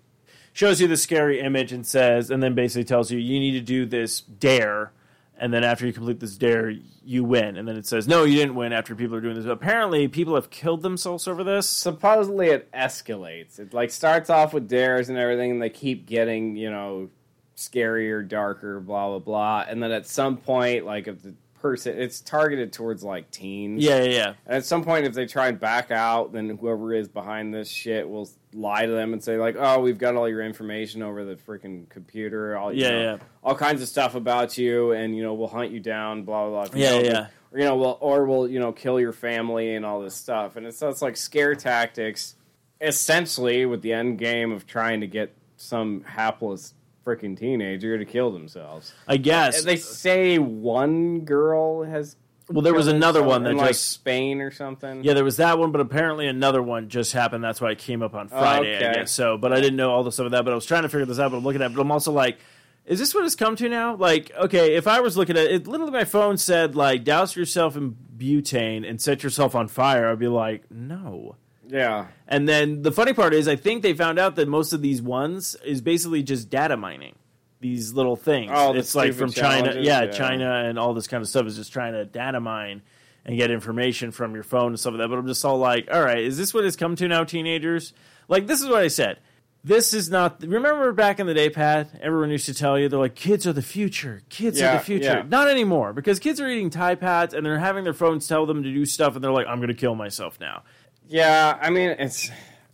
[0.54, 3.62] shows you the scary image and says and then basically tells you you need to
[3.62, 4.92] do this dare
[5.38, 6.74] and then after you complete this dare
[7.06, 9.46] you win and then it says no you didn't win after people are doing this.
[9.46, 11.70] But apparently people have killed themselves over this.
[11.70, 13.60] supposedly it escalates.
[13.60, 17.10] It like starts off with dares and everything, and they keep getting you know
[17.58, 19.66] scarier, darker, blah blah blah.
[19.68, 23.84] And then at some point, like if the person, it's targeted towards like teens.
[23.84, 24.28] Yeah, yeah, yeah.
[24.46, 27.68] And at some point, if they try and back out, then whoever is behind this
[27.68, 31.26] shit will lie to them and say like, "Oh, we've got all your information over
[31.26, 32.56] the freaking computer.
[32.56, 33.18] All you Yeah, know, yeah.
[33.44, 36.24] all kinds of stuff about you, and you know we'll hunt you down.
[36.24, 36.80] Blah blah blah.
[36.80, 37.28] Yeah, You know, yeah.
[37.52, 40.58] Or, you know, we'll or we'll you know kill your family and all this stuff.
[40.58, 42.36] And it's so it's like scare tactics,
[42.82, 46.74] essentially with the end game of trying to get some hapless
[47.08, 48.94] freaking teenager to kill themselves.
[49.08, 49.64] I guess.
[49.64, 52.18] They say one girl has.
[52.50, 55.04] well, there was another one that in, like just Spain or something.
[55.04, 57.44] Yeah, there was that one, but apparently another one just happened.
[57.44, 59.00] That's why it came up on Friday, I okay.
[59.00, 59.12] guess.
[59.12, 60.44] So, but I didn't know all the stuff of that.
[60.44, 61.32] But I was trying to figure this out.
[61.32, 62.38] But I'm looking at, it, but I'm also like,
[62.86, 63.96] is this what it's come to now?
[63.96, 67.76] Like, okay, if I was looking at it, literally my phone said like, douse yourself
[67.76, 70.10] in butane and set yourself on fire.
[70.10, 71.36] I'd be like, no.
[71.68, 72.08] Yeah.
[72.28, 75.02] And then the funny part is, I think they found out that most of these
[75.02, 77.16] ones is basically just data mining.
[77.60, 78.52] These little things.
[78.54, 80.12] Oh, it's like from China, yeah, yeah.
[80.12, 82.84] China, and all this kind of stuff is just trying to data mine
[83.26, 85.08] and get information from your phone and stuff like that.
[85.08, 87.94] But I'm just all like, all right, is this what it's come to now, teenagers?
[88.28, 89.20] Like, this is what I said.
[89.64, 90.44] This is not.
[90.44, 91.90] Remember back in the day, Pat?
[92.00, 94.22] Everyone used to tell you they're like, kids are the future.
[94.30, 95.06] Kids are the future.
[95.06, 95.24] yeah.
[95.28, 98.62] Not anymore because kids are eating Tide Pods and they're having their phones tell them
[98.62, 100.62] to do stuff, and they're like, I'm going to kill myself now.
[101.08, 102.30] Yeah, I mean it's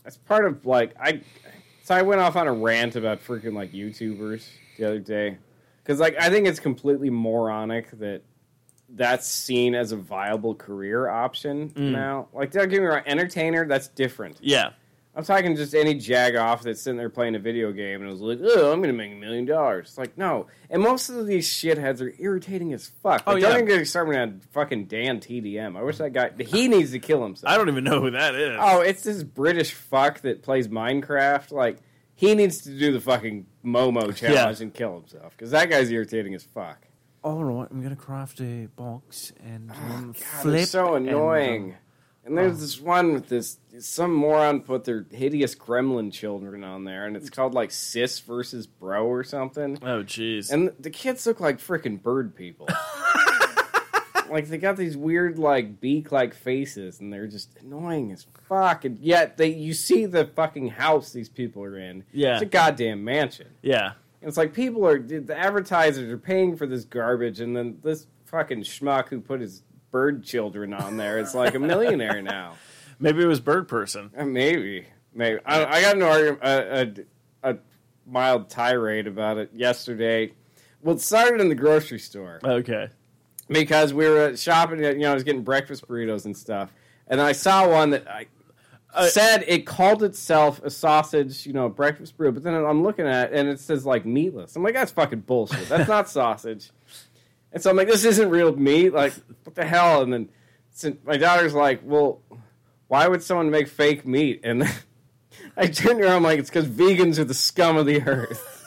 [0.06, 1.22] it's part of like I
[1.84, 5.38] so I went off on a rant about freaking like YouTubers the other day
[5.84, 8.24] because like I think it's completely moronic that
[8.90, 11.92] that's seen as a viable career option mm.
[11.92, 12.28] now.
[12.34, 14.38] Like don't get me wrong, entertainer that's different.
[14.42, 14.72] Yeah.
[15.16, 18.20] I'm talking just any jag off that's sitting there playing a video game and was
[18.22, 19.90] like, oh, I'm gonna make a million dollars.
[19.90, 23.22] It's like no, and most of these shitheads are irritating as fuck.
[23.28, 23.50] Oh, Like, yeah.
[23.50, 25.78] don't even get me started on fucking DanTDM.
[25.78, 27.54] I wish that guy he needs to kill himself.
[27.54, 28.58] I don't even know who that is.
[28.60, 31.52] Oh, it's this British fuck that plays Minecraft.
[31.52, 31.78] Like
[32.16, 36.34] he needs to do the fucking Momo challenge and kill himself because that guy's irritating
[36.34, 36.88] as fuck.
[37.24, 40.54] All right, I'm gonna craft a box and um, Oh, God, flip.
[40.56, 41.64] they're so and, annoying.
[41.72, 41.76] um,
[42.26, 42.62] And there's oh.
[42.62, 47.30] this one with this some moron put their hideous gremlin children on there, and it's
[47.30, 47.36] mm.
[47.36, 49.78] called like sis versus bro or something.
[49.82, 50.52] oh, jeez.
[50.52, 52.70] And the kids look like freaking bird people.
[54.30, 58.86] like they got these weird like beak like faces, and they're just annoying as fuck.
[58.86, 62.06] And yet they you see the fucking house these people are in.
[62.14, 62.34] Yeah.
[62.34, 63.50] it's a goddamn mansion.
[63.62, 67.80] yeah, And it's like people are the advertisers are paying for this garbage, and then
[67.84, 69.62] this fucking schmuck who put his
[69.94, 72.56] bird children on there is like a millionaire now.
[73.00, 74.12] maybe it was Bird Person.
[74.18, 75.40] Uh, Maybe, maybe.
[75.46, 77.06] I, I got an argument, a,
[77.44, 77.58] a, a
[78.06, 80.34] mild tirade about it yesterday.
[80.82, 82.90] Well, it started in the grocery store Okay.
[83.48, 84.80] because we were shopping.
[84.84, 86.74] You know, I was getting breakfast burritos and stuff,
[87.08, 88.26] and I saw one that I
[88.96, 92.34] Uh, said it called itself a sausage, you know, breakfast burrito.
[92.34, 94.56] But then I'm looking at it and it says like meatless.
[94.56, 95.70] I'm like, that's fucking bullshit.
[95.70, 96.70] That's not sausage.
[97.54, 98.94] And so I'm like, this isn't real meat.
[98.94, 99.14] Like,
[99.44, 100.02] what the hell?
[100.02, 100.30] And then
[100.72, 102.22] so my daughter's like, well,
[102.88, 104.42] why would someone make fake meat?
[104.44, 104.64] And
[105.58, 108.66] I turned around, I'm like, it's because vegans are the scum of the earth.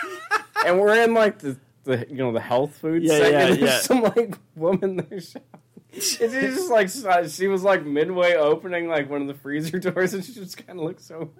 [0.66, 3.32] and we're in like the, the you know the health food Yeah, section.
[3.32, 3.78] yeah, There's yeah.
[3.80, 5.42] some like woman there shopping.
[5.92, 10.12] And just like uh, she was like midway opening like one of the freezer doors,
[10.14, 11.30] and she just kind of looked so.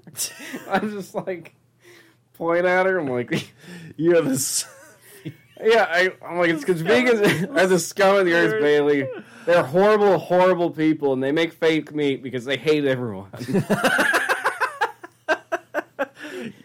[0.69, 1.57] I'm just like
[2.35, 2.99] point at her.
[2.99, 3.53] I'm like,
[3.97, 4.65] You're this.
[5.65, 9.09] Yeah, I, I'm like it's because vegans are the scum of the earth, Bailey.
[9.47, 13.31] They're horrible, horrible people, and they make fake meat because they hate everyone.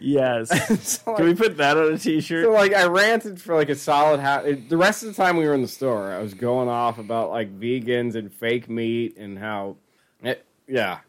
[0.00, 0.50] Yes.
[0.80, 2.44] So, Can we like- put that on a T-shirt?
[2.44, 4.44] So like I ranted for like a solid half.
[4.44, 7.30] The rest of the time we were in the store, I was going off about
[7.30, 9.76] like vegans and fake meat and how,
[10.22, 11.00] it, yeah.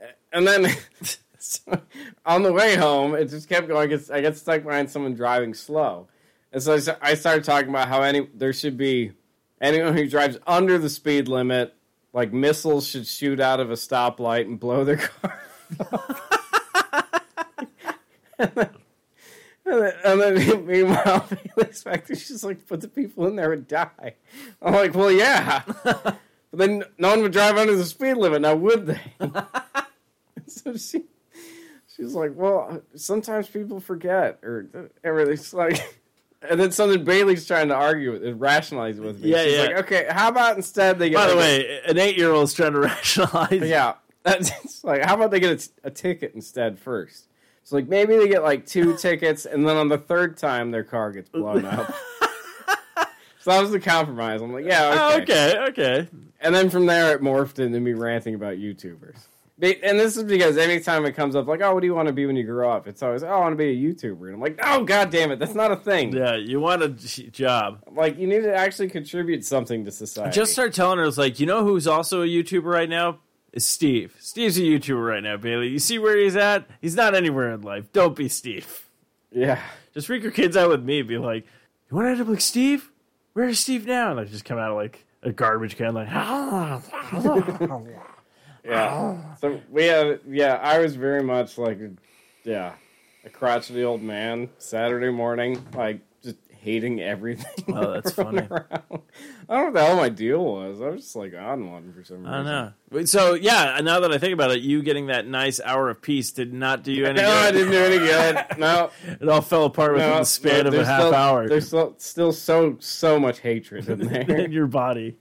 [0.00, 0.68] Eh, and then
[1.38, 1.80] so,
[2.24, 3.82] on the way home, it just kept going.
[3.82, 6.08] I get, I get stuck behind someone driving slow,
[6.52, 9.12] and so I started talking about how any there should be
[9.60, 11.74] anyone who drives under the speed limit,
[12.12, 15.40] like missiles should shoot out of a stoplight and blow their car.
[18.38, 18.70] and then,
[19.64, 21.28] and then, and then meanwhile,
[21.84, 24.16] back there, she's like, "But the people in there would die."
[24.60, 26.18] I'm like, "Well, yeah." but
[26.52, 29.00] then no one would drive under the speed limit, now would they?
[30.48, 31.04] so she,
[31.94, 35.99] she's like, "Well, sometimes people forget, or everything's like."
[36.48, 39.30] And then something Bailey's trying to argue with, rationalize with me.
[39.30, 39.62] Yeah, She's yeah.
[39.62, 42.80] like, okay, how about instead they get By the like, way, an eight-year-old's trying to
[42.80, 43.52] rationalize.
[43.68, 43.94] yeah.
[44.22, 47.26] That's it's like, how about they get a ticket instead first?
[47.62, 50.82] So like maybe they get like two tickets, and then on the third time their
[50.84, 51.94] car gets blown up.
[53.40, 54.40] so that was the compromise.
[54.42, 55.56] I'm like, yeah, Oh, okay.
[55.56, 56.08] okay, okay.
[56.40, 59.18] And then from there it morphed into me ranting about YouTubers.
[59.62, 62.14] And this is because anytime it comes up, like, oh, what do you want to
[62.14, 62.88] be when you grow up?
[62.88, 64.26] It's always, oh, I want to be a YouTuber.
[64.26, 66.14] And I'm like, oh, god damn it, that's not a thing.
[66.16, 67.82] Yeah, you want a job.
[67.92, 70.34] Like, you need to actually contribute something to society.
[70.34, 73.18] Just start telling her, it's like, you know who's also a YouTuber right now?
[73.52, 74.16] Is Steve.
[74.20, 75.68] Steve's a YouTuber right now, Bailey.
[75.68, 76.68] You see where he's at?
[76.80, 77.92] He's not anywhere in life.
[77.92, 78.88] Don't be Steve.
[79.32, 79.60] yeah.
[79.92, 81.02] Just freak your kids out with me.
[81.02, 81.44] Be like,
[81.90, 82.92] you want to end up like Steve?
[83.32, 84.12] Where's Steve now?
[84.12, 86.06] And I just come out of like a garbage can, like,
[88.64, 89.16] Yeah.
[89.40, 91.78] So we had, yeah, I was very much like,
[92.44, 92.74] yeah,
[93.24, 96.02] a crotchety old man Saturday morning, like
[96.60, 97.74] hating everything.
[97.74, 98.38] Oh, that's funny.
[98.38, 98.66] around.
[98.70, 99.00] I don't
[99.48, 100.80] know what the hell my deal was.
[100.80, 102.32] I was just like on one for some reason.
[102.32, 102.46] I don't
[102.92, 103.04] know.
[103.04, 106.30] So yeah, now that I think about it, you getting that nice hour of peace
[106.32, 107.46] did not do you any No, good.
[107.46, 107.98] I didn't do any
[108.50, 108.58] good.
[108.58, 111.48] No, It all fell apart within no the span no, of a half still, hour
[111.48, 114.22] There's still, still so so much hatred in there.
[114.44, 115.16] in your body.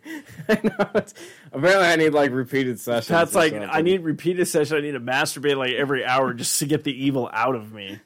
[0.48, 1.04] I know.
[1.52, 3.08] Apparently, I need like repeated sessions.
[3.08, 3.70] That's like something.
[3.72, 4.78] I need repeated session.
[4.78, 8.00] I need to masturbate like every hour just to get the evil out of me.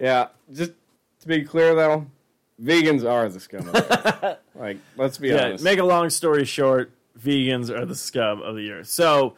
[0.00, 0.72] Yeah, just
[1.20, 2.06] to be clear though,
[2.62, 4.38] vegans are the scum of the earth.
[4.58, 5.62] Like, let's be Yeah, honest.
[5.62, 8.88] make a long story short, vegans are the scum of the earth.
[8.88, 9.34] So,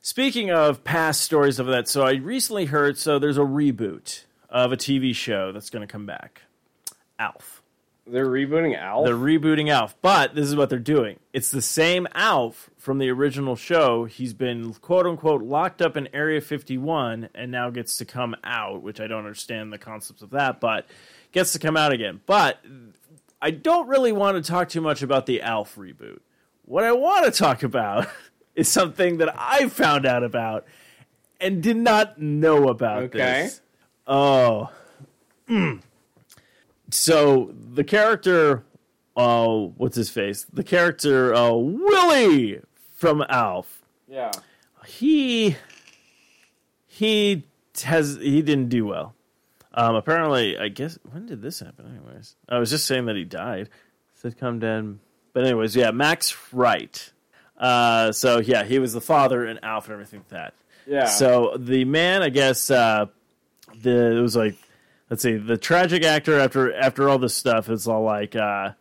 [0.00, 4.70] speaking of past stories of that, so I recently heard so there's a reboot of
[4.70, 6.42] a TV show that's going to come back.
[7.18, 7.62] Alf.
[8.06, 9.06] They're rebooting Alf.
[9.06, 11.18] They're rebooting Alf, but this is what they're doing.
[11.32, 14.04] It's the same Alf from the original show.
[14.04, 18.82] He's been quote unquote locked up in Area 51 and now gets to come out,
[18.82, 20.86] which I don't understand the concepts of that, but
[21.32, 22.20] gets to come out again.
[22.26, 22.64] But
[23.40, 26.20] I don't really want to talk too much about the Alf reboot.
[26.64, 28.08] What I want to talk about
[28.54, 30.66] is something that I found out about
[31.40, 33.18] and did not know about Okay.
[33.18, 33.60] this.
[34.06, 34.70] Oh.
[35.48, 35.80] Mm.
[36.90, 38.64] So the character
[39.16, 40.46] oh, what's his face?
[40.52, 42.60] The character uh, Willie
[42.94, 43.82] from Alf.
[44.08, 44.30] yeah.
[44.86, 45.56] He
[46.86, 47.44] he
[47.84, 49.14] has he didn't do well.
[49.72, 51.86] Um, apparently, I guess when did this happen?
[51.86, 53.68] Anyways, I was just saying that he died.
[54.14, 54.98] Said come dead,
[55.32, 57.12] but anyways, yeah, Max Wright.
[57.56, 60.54] Uh, so yeah, he was the father and Alf and everything like that.
[60.86, 61.04] Yeah.
[61.06, 63.06] So the man, I guess, uh,
[63.82, 64.56] the it was like,
[65.08, 68.72] let's see, the tragic actor after after all this stuff is all like, uh,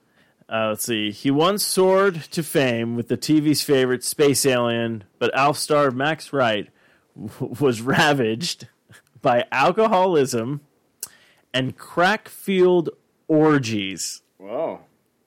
[0.50, 5.34] uh, let's see, he once soared to fame with the TV's favorite space alien, but
[5.36, 6.68] Alf star Max Wright
[7.16, 8.68] w- was ravaged
[9.22, 10.62] by alcoholism
[11.54, 12.90] and crack-fueled
[13.28, 14.22] orgies.
[14.38, 14.82] Whoa.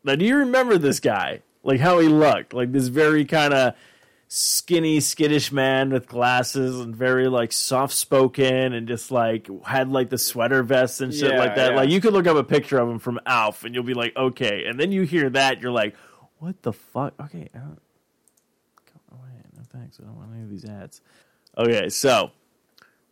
[0.05, 1.43] Now, do you remember this guy?
[1.63, 2.53] Like how he looked?
[2.55, 3.75] Like this very kind of
[4.29, 10.09] skinny, skittish man with glasses and very like soft spoken and just like had like
[10.09, 11.73] the sweater vests and shit Yeah, like that.
[11.73, 11.77] yeah.
[11.77, 14.17] Like you could look up a picture of him from Alf and you'll be like,
[14.17, 14.65] okay.
[14.67, 15.95] And then you hear that, you're like,
[16.39, 17.15] what the fuck?
[17.21, 18.81] Okay, I don't, oh,
[19.11, 19.29] go away.
[19.57, 20.01] No thanks.
[20.01, 21.01] I don't want any of these ads.
[21.57, 22.33] Okay, so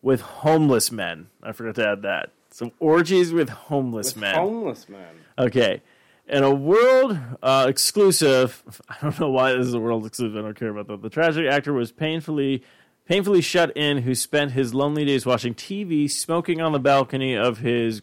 [0.03, 2.31] with homeless men, I forgot to add that.
[2.51, 4.35] So orgies with homeless With men.
[4.35, 5.15] homeless men.
[5.39, 5.83] Okay.
[6.29, 8.63] And a world uh, exclusive.
[8.89, 10.37] I don't know why this is a world exclusive.
[10.37, 11.03] I don't care about that.
[11.03, 12.63] The tragic actor was painfully,
[13.07, 17.59] painfully shut in who spent his lonely days watching TV, smoking on the balcony of
[17.59, 18.01] his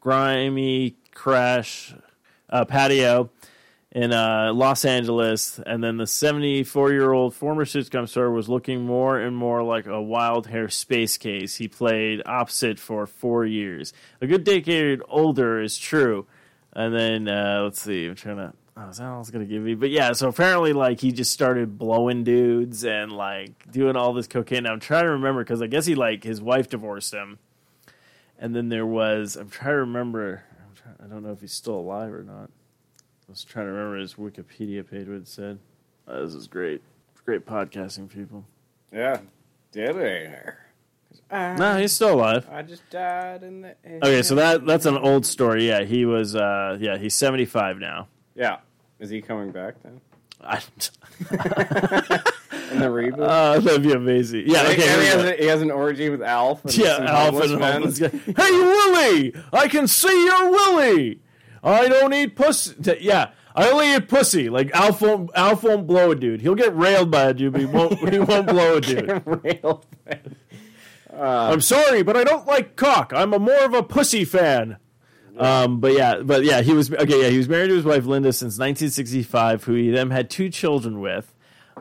[0.00, 1.94] grimy crash
[2.48, 3.30] uh, patio
[3.92, 8.82] in uh, Los Angeles, and then the 74 year old former sitcom star was looking
[8.82, 11.56] more and more like a wild hair space case.
[11.56, 13.92] He played opposite for four years.
[14.20, 16.26] A good decade older is true.
[16.72, 18.52] And then, uh, let's see, I'm trying to.
[18.76, 19.76] Oh, is that all I was going to give you?
[19.76, 24.28] But yeah, so apparently, like, he just started blowing dudes and, like, doing all this
[24.28, 24.62] cocaine.
[24.62, 27.40] Now, I'm trying to remember because I guess he, like, his wife divorced him.
[28.38, 31.52] And then there was, I'm trying to remember, I'm trying, I don't know if he's
[31.52, 32.50] still alive or not.
[33.30, 35.60] I was trying to remember his Wikipedia page what it said.
[36.08, 36.82] Oh, this is great.
[37.24, 38.44] Great podcasting, people.
[38.92, 39.20] Yeah.
[39.70, 40.66] Dead air.
[41.30, 42.48] No, he's still alive.
[42.50, 44.00] I just died in the air.
[44.02, 45.68] Okay, so that that's an old story.
[45.68, 46.34] Yeah, he was.
[46.34, 48.08] Uh, yeah, he's seventy five now.
[48.34, 48.56] Yeah.
[48.98, 50.00] Is he coming back then?
[50.40, 50.56] I,
[52.72, 53.20] In the reboot?
[53.20, 54.42] uh, that'd be amazing.
[54.46, 54.62] Yeah.
[54.62, 54.74] Okay.
[54.74, 56.62] he, has a, he has an orgy with Alf.
[56.70, 57.98] Yeah, Alf and homeless.
[57.98, 59.34] Hey, Willie!
[59.52, 61.20] I can see your Willie.
[61.62, 62.74] I don't eat pussy.
[63.00, 64.48] Yeah, I only eat pussy.
[64.48, 66.40] Like Alf won't, Alf won't blow a dude.
[66.40, 68.12] He'll get railed by a dude, but he won't.
[68.12, 69.22] he won't blow a dude.
[69.26, 70.36] Rail thing.
[71.12, 73.12] I'm sorry, but I don't like cock.
[73.14, 74.78] I'm a more of a pussy fan.
[75.36, 77.22] Um, but yeah, but yeah, he was okay.
[77.22, 80.50] Yeah, he was married to his wife Linda since 1965, who he then had two
[80.50, 81.34] children with.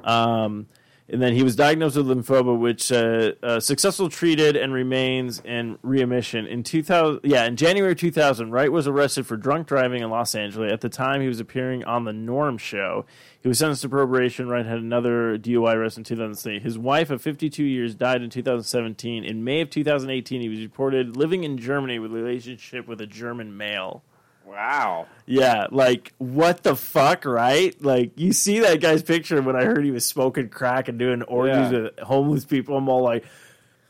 [0.04, 0.68] Um,
[1.12, 5.80] and then he was diagnosed with lymphoma, which uh, uh, successful treated and remains in
[5.82, 6.46] remission.
[6.46, 10.72] In 2000, yeah, in January 2000, Wright was arrested for drunk driving in Los Angeles.
[10.72, 13.06] At the time, he was appearing on the Norm Show.
[13.42, 14.50] He was sentenced to probation.
[14.50, 16.60] Wright had another DUI arrest in 2003.
[16.60, 19.24] His wife of 52 years died in 2017.
[19.24, 23.08] In May of 2018, he was reported living in Germany with a relationship with a
[23.08, 24.04] German male.
[24.50, 25.06] Wow.
[25.26, 27.80] Yeah, like what the fuck, right?
[27.82, 31.22] Like you see that guy's picture when I heard he was smoking crack and doing
[31.24, 31.80] orgies Yeah.
[31.82, 32.76] with homeless people.
[32.76, 33.24] I'm all like,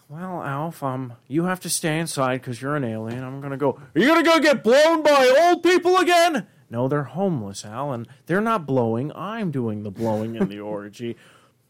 [0.10, 3.24] "Well, Alf, um, you have to stay inside because you're an alien.
[3.24, 3.80] I'm gonna go.
[3.96, 6.46] Are you gonna go get blown by old people again?
[6.70, 9.12] No, they're homeless, Al, and they're not blowing.
[9.16, 11.16] I'm doing the blowing in the orgy.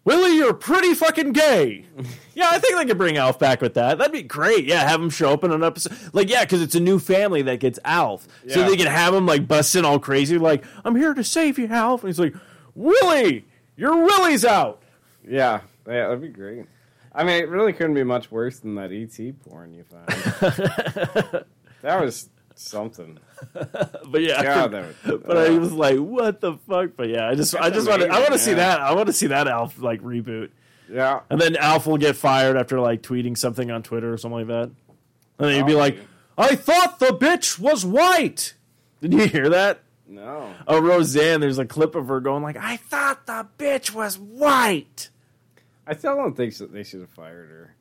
[0.09, 1.85] Willie, you're pretty fucking gay.
[2.33, 3.99] Yeah, I think they could bring Alf back with that.
[3.99, 4.65] That'd be great.
[4.65, 5.95] Yeah, have him show up in an episode.
[6.13, 8.27] Like, yeah, because it's a new family that gets Alf.
[8.47, 11.67] So they can have him, like, busting all crazy, like, I'm here to save you,
[11.67, 12.01] Alf.
[12.01, 12.33] And he's like,
[12.73, 13.45] Willie,
[13.75, 14.81] your Willie's out.
[15.27, 15.61] Yeah.
[15.85, 16.65] Yeah, that'd be great.
[17.13, 20.07] I mean, it really couldn't be much worse than that ET porn you found.
[21.81, 23.17] that was something.
[23.53, 24.71] But yeah, God,
[25.25, 26.91] but I was like, what the fuck?
[26.97, 28.81] But yeah, I just, I just want to, I want to see that.
[28.81, 30.49] I want to see that Alf, like, reboot.
[30.91, 31.21] yeah.
[31.29, 34.47] And then Alf will get fired after, like, tweeting something on Twitter or something like
[34.47, 34.63] that.
[34.63, 34.73] And
[35.37, 35.99] then he'd be Oh, like.
[36.37, 38.55] I thought the bitch was white.
[39.01, 39.81] Did you hear that?
[40.07, 40.51] No.
[40.67, 45.09] Oh, Roseanne, there's a clip of her going like, I thought the bitch was white.
[45.85, 47.75] I still don't think so, they should have fired her.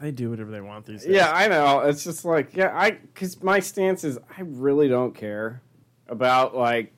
[0.00, 1.12] They do whatever they want these days.
[1.14, 1.80] Yeah, I know.
[1.80, 5.62] It's just like, yeah, I because my stance is I really don't care
[6.08, 6.92] about like,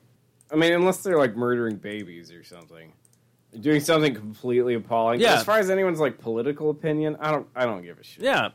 [0.51, 2.93] I mean, unless they're like murdering babies or something,
[3.59, 5.19] doing something completely appalling.
[5.19, 5.35] Yeah.
[5.35, 8.23] As far as anyone's like political opinion, I don't, I don't give a shit.
[8.23, 8.49] Yeah.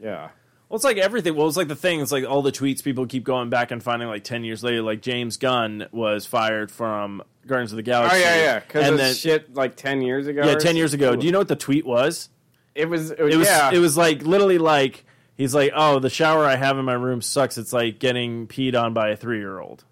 [0.00, 0.30] Yeah.
[0.68, 1.36] Well, it's like everything.
[1.36, 2.00] Well, it's like the thing.
[2.00, 4.82] It's like all the tweets people keep going back and finding like 10 years later.
[4.82, 8.16] Like James Gunn was fired from Guardians of the Galaxy.
[8.16, 8.58] Oh yeah, yeah.
[8.58, 10.44] Because of then, shit like ten years ago.
[10.44, 11.14] yeah, 10 years ago.
[11.14, 12.30] Do you know what the tweet was?
[12.76, 13.10] It was.
[13.10, 13.34] It was.
[13.34, 13.70] It was, yeah.
[13.72, 15.04] it was like literally like,
[15.36, 17.58] he's like, oh, the shower I have in my room sucks.
[17.58, 19.84] It's like getting peed on by a three year old.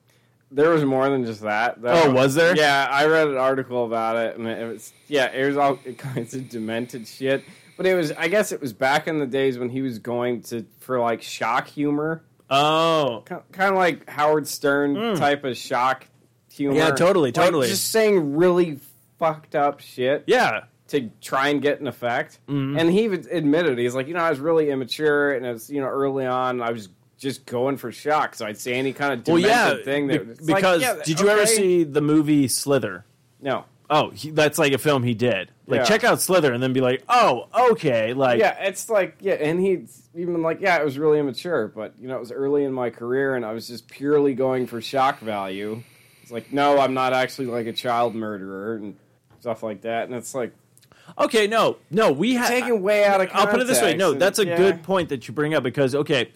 [0.51, 1.83] There was more than just that.
[1.83, 2.05] though.
[2.05, 2.57] Oh, was there?
[2.57, 6.35] Yeah, I read an article about it, and it was yeah, it was all kinds
[6.35, 7.45] of demented shit.
[7.77, 10.43] But it was, I guess, it was back in the days when he was going
[10.43, 13.25] to for like shock humor, Oh.
[13.27, 15.15] kind of like Howard Stern hmm.
[15.15, 16.07] type of shock
[16.53, 16.77] humor.
[16.77, 17.69] Yeah, totally, Like, totally.
[17.69, 18.79] just saying really
[19.19, 20.65] fucked up shit Yeah.
[20.89, 22.39] To try and get an effect.
[22.49, 22.79] Mm-hmm.
[22.79, 25.71] And he even admitted he's like, you know, I was really immature, and it was
[25.71, 29.13] you know early on, I was just going for shock, so I'd say any kind
[29.19, 29.77] of Well, yeah.
[29.85, 33.05] thing that be- it's like, because yeah, did you ever see the movie Slither?
[33.41, 33.65] No.
[33.89, 35.51] Oh, he, that's like a film he did.
[35.67, 35.85] Like, Yeah.
[35.85, 38.13] check out Slither and then be like, oh, okay.
[38.15, 41.95] Like, yeah, it's like yeah, and he's even like yeah, it was really immature, but
[42.01, 44.81] you know, it was early in my career, and I was just purely going for
[44.83, 45.83] shock value.
[46.23, 48.97] It's like no, I'm not actually like a child murderer and
[49.41, 50.53] stuff like that, and it's like
[51.19, 52.49] okay, no, no, we have.
[52.49, 53.31] taken way out of.
[53.33, 53.97] I'll put it this way.
[53.97, 54.57] No, and- that's a yeah.
[54.57, 56.31] good point that you bring up because okay,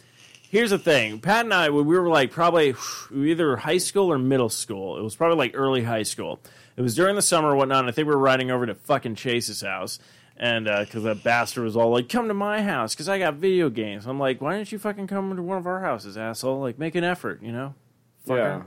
[0.50, 1.20] here's the thing.
[1.20, 2.74] Pat and I, we were like probably
[3.14, 4.98] either high school or middle school.
[4.98, 6.40] It was probably like early high school.
[6.76, 7.80] It was during the summer or whatnot.
[7.80, 9.98] And I think we were riding over to fucking Chase's house.
[10.36, 13.34] And uh, because that bastard was all like, "Come to my house because I got
[13.34, 16.60] video games." I'm like, "Why don't you fucking come to one of our houses, asshole?
[16.60, 17.74] Like, make an effort, you know?"
[18.36, 18.62] Yeah.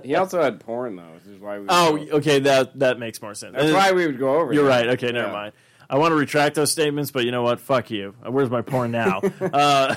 [0.04, 1.66] he also had porn though, which is why we.
[1.68, 3.54] Oh, go- okay, that that makes more sense.
[3.56, 4.52] that's why we would go over.
[4.52, 4.70] You're there.
[4.70, 4.88] right.
[4.90, 5.32] Okay, never Yeah.
[5.32, 5.52] mind.
[5.88, 7.60] I want to retract those statements, but you know what?
[7.60, 8.14] Fuck you.
[8.26, 9.20] Where's my porn now?
[9.40, 9.94] uh,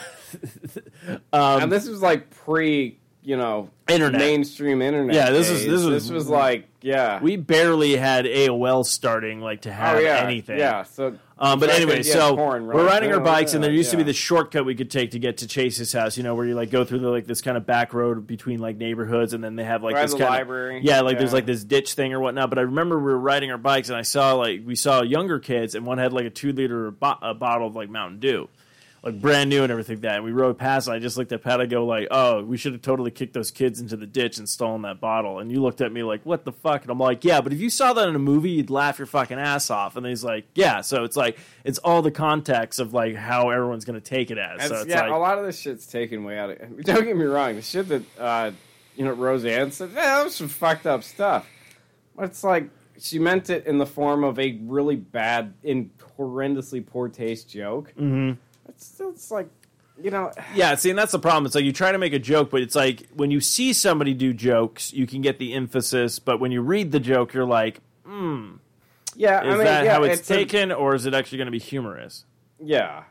[1.34, 4.20] and this was like pre, you know, Internet.
[4.20, 5.16] mainstream internet.
[5.16, 5.72] Yeah, this is- days.
[5.72, 7.22] this was- this was like yeah.
[7.22, 10.58] we barely had AOL starting like to have oh yeah, anything.
[10.60, 12.62] Yeah, so Um, but Right, anyway, yeah, so right.
[12.62, 14.08] we're riding our Yeah, bikes, and there yeah, used to be yeah.
[14.08, 16.18] this shortcut we could take to get to Chase's house.
[16.18, 18.60] You know, where you like go through the like this kind of back road between
[18.60, 20.78] like neighborhoods, and then they have like this kind library.
[20.80, 22.50] Of, yeah, like there's like this ditch thing or whatnot.
[22.50, 25.40] But I remember we were riding our bikes, and I saw like we saw younger
[25.40, 28.50] kids, and one had like a two liter bo- a bottle of like Mountain Dew.
[29.08, 30.16] Like brand new and everything like that.
[30.18, 31.62] And we rode past, and I just looked at Pat.
[31.62, 34.50] I go like, "Oh, we should have totally kicked those kids into the ditch and
[34.50, 37.24] stolen that bottle." And you looked at me like, "What the fuck?" And I'm like,
[37.24, 39.96] "Yeah, but if you saw that in a movie, you'd laugh your fucking ass off."
[39.96, 43.86] And he's like, "Yeah." So it's like it's all the context of like how everyone's
[43.86, 44.60] going to take it as.
[44.60, 46.84] And so it's yeah, like, a lot of this shit's taken way out of.
[46.84, 48.52] Don't get me wrong, the shit that uh,
[48.98, 51.48] you know Roseanne said, yeah, that was some fucked up stuff.
[52.14, 56.86] But it's like she meant it in the form of a really bad, in horrendously
[56.86, 57.94] poor taste joke.
[57.98, 58.34] Mm-hmm.
[58.70, 59.48] It's it's like,
[60.02, 61.46] you know, Yeah, see, and that's the problem.
[61.46, 64.14] It's like you try to make a joke, but it's like when you see somebody
[64.14, 67.82] do jokes, you can get the emphasis, but when you read the joke, you're like,
[68.06, 68.56] hmm.
[69.16, 69.42] yeah.
[69.42, 71.52] is I mean, that yeah, how it's, a- taken, or is it actually going to
[71.52, 72.26] be humorous?
[72.64, 73.04] yeah.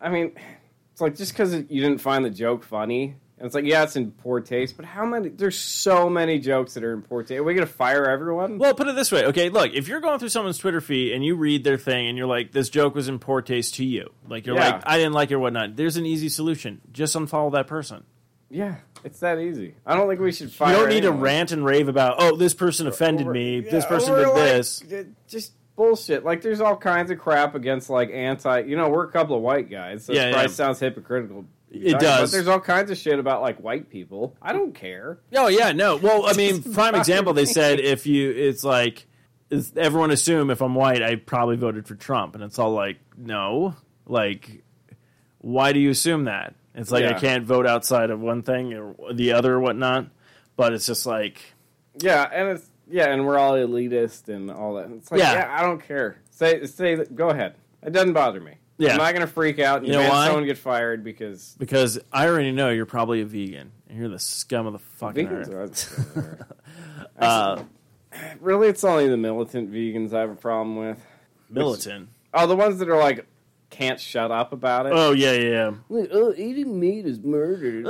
[0.00, 0.32] I mean,
[0.92, 3.16] it's like just because you didn't find the joke funny.
[3.42, 5.28] And it's like, yeah, it's in poor taste, but how many?
[5.28, 7.40] There's so many jokes that are in poor taste.
[7.40, 8.56] Are we gonna fire everyone?
[8.58, 9.24] Well, put it this way.
[9.26, 12.16] Okay, look, if you're going through someone's Twitter feed and you read their thing and
[12.16, 14.74] you're like, this joke was in poor taste to you, like you're Yeah.
[14.76, 16.80] like, I didn't like it or whatnot, there's an easy solution.
[16.92, 18.04] Just unfollow that person.
[18.48, 19.74] yeah, it's that easy.
[19.84, 20.72] I don't think we should fire.
[20.74, 24.14] You don't need to rant and rave about, oh, this person offended me, this person
[24.14, 24.84] did like, this.
[24.84, 26.24] Uh, just bullshit.
[26.24, 28.60] Like there's all kinds of crap against like anti.
[28.60, 30.04] You know, we're a couple of white guys.
[30.04, 30.54] So Yeah, it probably yeah.
[30.54, 31.44] sounds hypocritical.
[31.74, 32.32] It But does.
[32.32, 34.36] there's all kinds of shit about like white people.
[34.42, 35.18] I don't care.
[35.34, 35.96] Oh yeah, no.
[35.96, 37.32] Well, I mean, prime example.
[37.32, 39.06] They said if you, it's like,
[39.50, 42.98] is everyone assume if I'm white, I probably voted for Trump, and it's all like,
[43.16, 43.74] no,
[44.06, 44.62] like,
[45.38, 46.54] why do you assume that?
[46.74, 50.06] It's like I can't vote outside of one thing or the other or whatnot.
[50.56, 51.40] But it's just like,
[52.02, 54.90] Yeah, and it's yeah, and we're all elitist and all that.
[54.90, 55.32] It's like Yeah.
[55.34, 56.16] yeah, I don't care.
[56.30, 56.96] Say say.
[57.14, 57.54] Go ahead.
[57.82, 58.54] It doesn't bother me.
[58.82, 58.92] Yeah.
[58.92, 60.26] I'm not gonna freak out and You know demand why?
[60.26, 64.18] someone get fired because because I already know you're probably a vegan, and you're the
[64.18, 66.16] scum of the fucking vegans earth.
[66.16, 66.48] are.
[67.18, 67.62] Uh,
[68.40, 70.98] really, it's only the militant vegans I have a problem with.
[71.48, 72.08] militant.
[72.34, 73.26] Oh, the ones that are like
[73.70, 74.92] can't shut up about it.
[74.94, 75.70] Oh yeah, yeah.
[75.88, 76.04] yeah.
[76.10, 77.80] oh, eating meat is murder.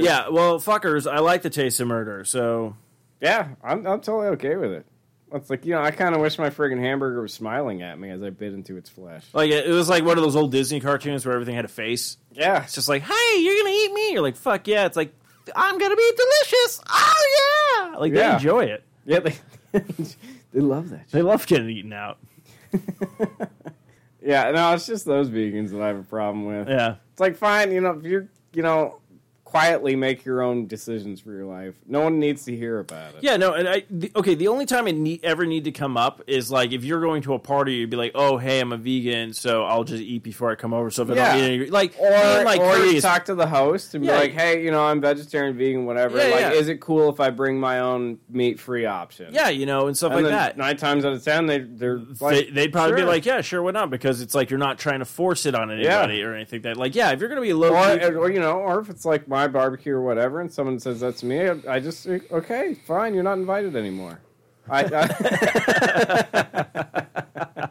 [0.00, 2.76] Yeah, well, fuckers, I like the taste of murder, so
[3.20, 4.86] yeah, I'm I'm totally okay with it.
[5.32, 8.10] It's like you know, I kind of wish my friggin' hamburger was smiling at me
[8.10, 9.24] as I bit into its flesh.
[9.32, 12.16] like it was like one of those old Disney cartoons where everything had a face.
[12.32, 14.12] Yeah, It's just like, hey, you're gonna eat me.
[14.12, 14.86] You're like, fuck yeah.
[14.86, 15.12] It's like,
[15.54, 16.80] I'm gonna be delicious.
[16.88, 17.96] Oh yeah.
[17.98, 18.82] Like they enjoy it.
[19.04, 19.34] yeah, they
[20.52, 21.08] they love that.
[21.10, 22.18] They love getting eaten out.
[24.22, 26.68] Yeah, no, it's just those vegans that I have a problem with.
[26.68, 26.96] Yeah.
[27.12, 29.00] It's like fine, you know, if you're, you know,
[29.50, 31.74] quietly make your own decisions for your life.
[31.86, 33.22] No one needs to hear about it.
[33.22, 34.34] Yeah, no, and I the, okay.
[34.34, 37.22] The only time it need, ever need to come up is like if you're going
[37.22, 40.22] to a party, you'd be like, "Oh, hey, I'm a vegan, so I'll just eat
[40.22, 41.32] before I come over." So if I Yeah.
[41.36, 44.32] don't eat any, like, Or, like or you talk to the host and be like,
[44.32, 46.16] "Hey, you know, I'm vegetarian, vegan, whatever.
[46.18, 46.52] Yeah, like, yeah.
[46.52, 50.12] is it cool if I bring my own meat-free option?" yeah, you know, and stuff
[50.12, 50.56] and like that.
[50.56, 53.62] Nine times out of ten, they they're like, they, would probably be like, "Yeah, sure,
[53.62, 56.62] why not?" Because it's like you're not trying to force it on anybody or anything.
[56.62, 58.88] That like, yeah, if you're gonna be a low, or, or you know, or if
[58.90, 62.74] it's like my barbecue or whatever, and someone says that's me, I, I just okay,
[62.86, 64.20] fine, you're not invited anymore.
[64.68, 65.06] I, I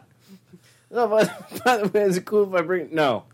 [0.90, 2.94] no, but by the way, is it cool if I bring?
[2.94, 3.24] No,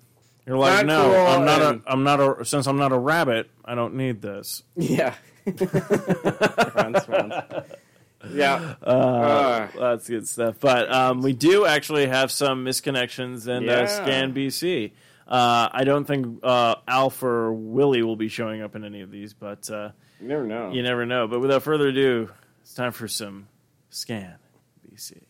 [0.46, 2.44] you're like, not "No, cool I'm not and- a, I'm not a.
[2.44, 5.14] Since I'm not a rabbit, I don't need this." yeah,
[8.32, 8.74] yeah.
[8.82, 10.56] Uh, Uh, that's good stuff.
[10.60, 13.86] But um, we do actually have some misconnections in uh, Yeah.
[13.86, 14.92] Scan BC.
[15.26, 19.10] Uh, I don't think uh, Alf or Willie will be showing up in any of
[19.10, 20.70] these, but uh, you never know.
[20.72, 21.26] you never know.
[21.26, 23.48] But without further ado, it's time for some
[23.90, 24.36] Scan
[24.88, 25.22] BC.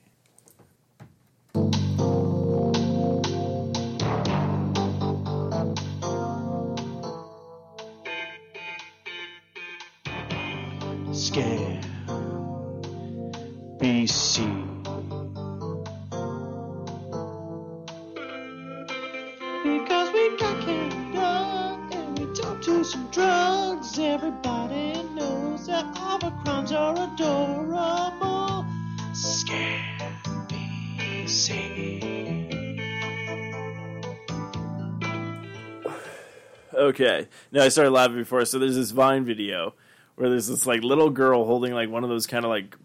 [36.86, 37.28] Okay.
[37.52, 38.44] No, I started laughing before.
[38.44, 39.74] So there's this Vine video
[40.14, 42.76] where there's this like little girl holding like one of those kind of like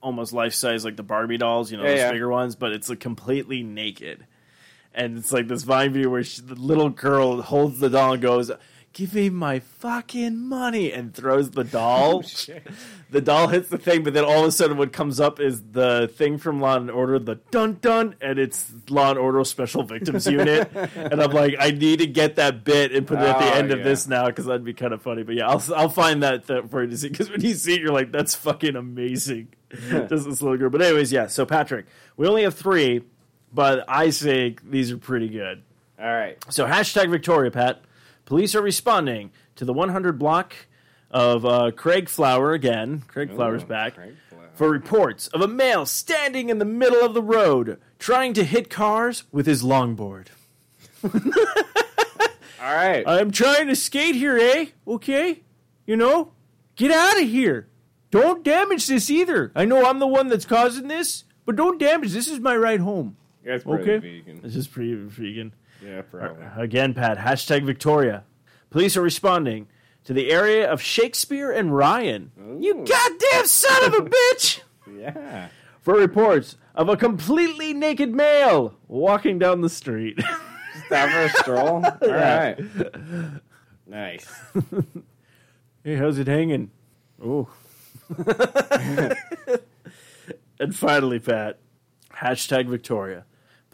[0.00, 2.12] almost life size, like the Barbie dolls, you know, Yeah, those yeah.
[2.12, 4.26] bigger ones, but it's like completely naked.
[4.94, 8.22] And it's like this Vine video where she, the little girl holds the doll and
[8.22, 8.50] goes,
[8.94, 12.24] "Give me my fucking money," and throws the doll.
[12.24, 12.54] Oh,
[13.10, 15.62] the doll hits the thing, but then all of a sudden, what comes up is
[15.72, 19.82] the thing from Law and Order, the dun dun, and it's Law and Order Special
[19.82, 20.70] Victims Unit.
[20.94, 23.58] and I'm like, I need to get that bit and put it at the Oh,
[23.58, 25.22] end of this now because that'd be kind of funny.
[25.22, 27.74] But yeah, I'll I'll find that th- for you to see because when you see
[27.74, 29.48] it, you're like, that's fucking amazing.
[29.90, 30.70] Just this little girl.
[30.70, 31.26] But anyways, yeah.
[31.26, 31.86] So Patrick,
[32.16, 33.02] we only have three,
[33.52, 35.62] but I think these are pretty good.
[35.98, 36.36] All right.
[36.50, 37.82] So hashtag Victoria, Pat.
[38.26, 40.54] Police are responding to the 100 block
[41.10, 43.02] of uh, Craigflower again.
[43.12, 44.48] Craigflower's back Craig Flower.
[44.54, 48.70] for reports of a male standing in the middle of the road trying to hit
[48.70, 50.26] cars with his longboard.
[51.04, 53.04] All right.
[53.06, 54.66] I'm trying to skate here, eh?
[54.88, 55.40] Okay,
[55.86, 56.32] you know,
[56.76, 57.68] get out of here.
[58.10, 59.52] Don't damage this either.
[59.54, 62.12] I know I'm the one that's causing this, but don't damage.
[62.12, 63.16] This is my ride home.
[63.44, 63.98] Yeah, that's pretty Okay.
[64.20, 64.40] vegan.
[64.40, 65.52] This is pretty vegan.
[65.82, 66.44] Yeah, probably.
[66.56, 68.24] Again, Pat, hashtag Victoria.
[68.70, 69.68] Police are responding
[70.04, 72.30] to the area of Shakespeare and Ryan.
[72.60, 74.60] You goddamn son of a bitch!
[74.98, 75.48] Yeah.
[75.80, 80.18] For reports of a completely naked male walking down the street.
[80.86, 81.84] Stop for a stroll.
[82.02, 82.58] All right.
[83.86, 84.26] Nice.
[85.84, 86.70] hey, how's it hanging?
[87.22, 87.48] Oh.
[90.58, 91.58] and finally, Pat,
[92.12, 93.24] hashtag Victoria.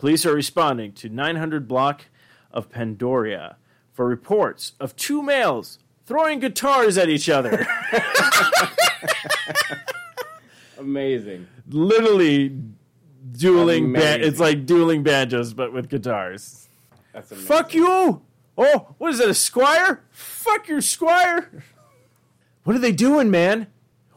[0.01, 2.07] Police are responding to 900 block
[2.51, 3.59] of Pandora
[3.92, 7.66] for reports of two males throwing guitars at each other.
[10.78, 11.46] Amazing.
[11.68, 12.57] Literally
[13.32, 13.92] dueling.
[13.92, 16.66] ba- it's like dueling banjos, but with guitars.
[17.12, 17.46] That's amazing.
[17.46, 18.22] Fuck you!
[18.57, 19.98] Oh, what is that, a Squier?
[20.09, 21.61] Fuck your Squier!
[22.64, 23.66] What are they doing, man?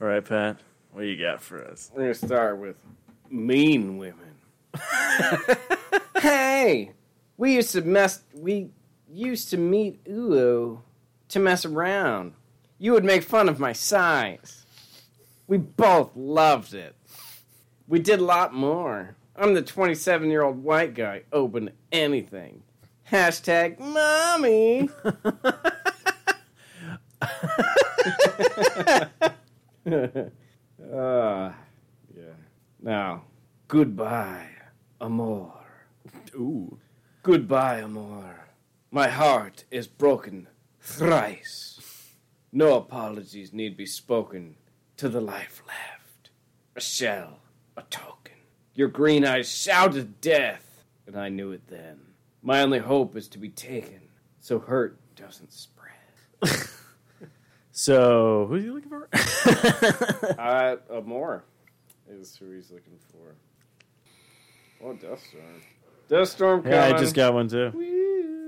[0.02, 0.60] All right, Pat,
[0.92, 1.90] what do you got for us?
[1.96, 2.76] We're gonna start with
[3.30, 4.36] mean women.
[6.20, 6.92] hey,
[7.38, 8.24] we used to mess.
[8.34, 8.72] We
[9.10, 10.82] used to meet Uo
[11.30, 12.34] to mess around.
[12.78, 14.66] You would make fun of my size.
[15.48, 16.96] We both loved it.
[17.88, 19.16] We did a lot more.
[19.36, 22.64] I'm the 27 year old white guy open to anything.
[23.10, 24.90] Hashtag mommy.
[30.94, 31.52] uh,
[32.16, 32.34] yeah.
[32.82, 33.24] Now,
[33.68, 34.50] goodbye,
[35.00, 35.54] amor.
[36.36, 36.78] Ooh,
[37.28, 38.48] Goodbye, amor.
[38.90, 40.48] My heart is broken
[40.80, 42.14] thrice.
[42.52, 44.56] No apologies need be spoken
[44.98, 46.30] to the life left.
[46.76, 47.40] A shell,
[47.76, 48.34] a token.
[48.74, 52.00] Your green eyes shouted death, and I knew it then.
[52.42, 54.02] My only hope is to be taken,
[54.40, 55.88] so hurt doesn't spread.
[57.72, 59.10] so who's he looking for?
[60.40, 61.44] Uh, amor
[62.10, 63.36] is who he's looking for.
[64.84, 65.62] Oh, Deathstorm.
[66.10, 66.78] Deathstorm coming.
[66.78, 67.72] yeah, I just got one too.
[67.74, 68.47] Woo.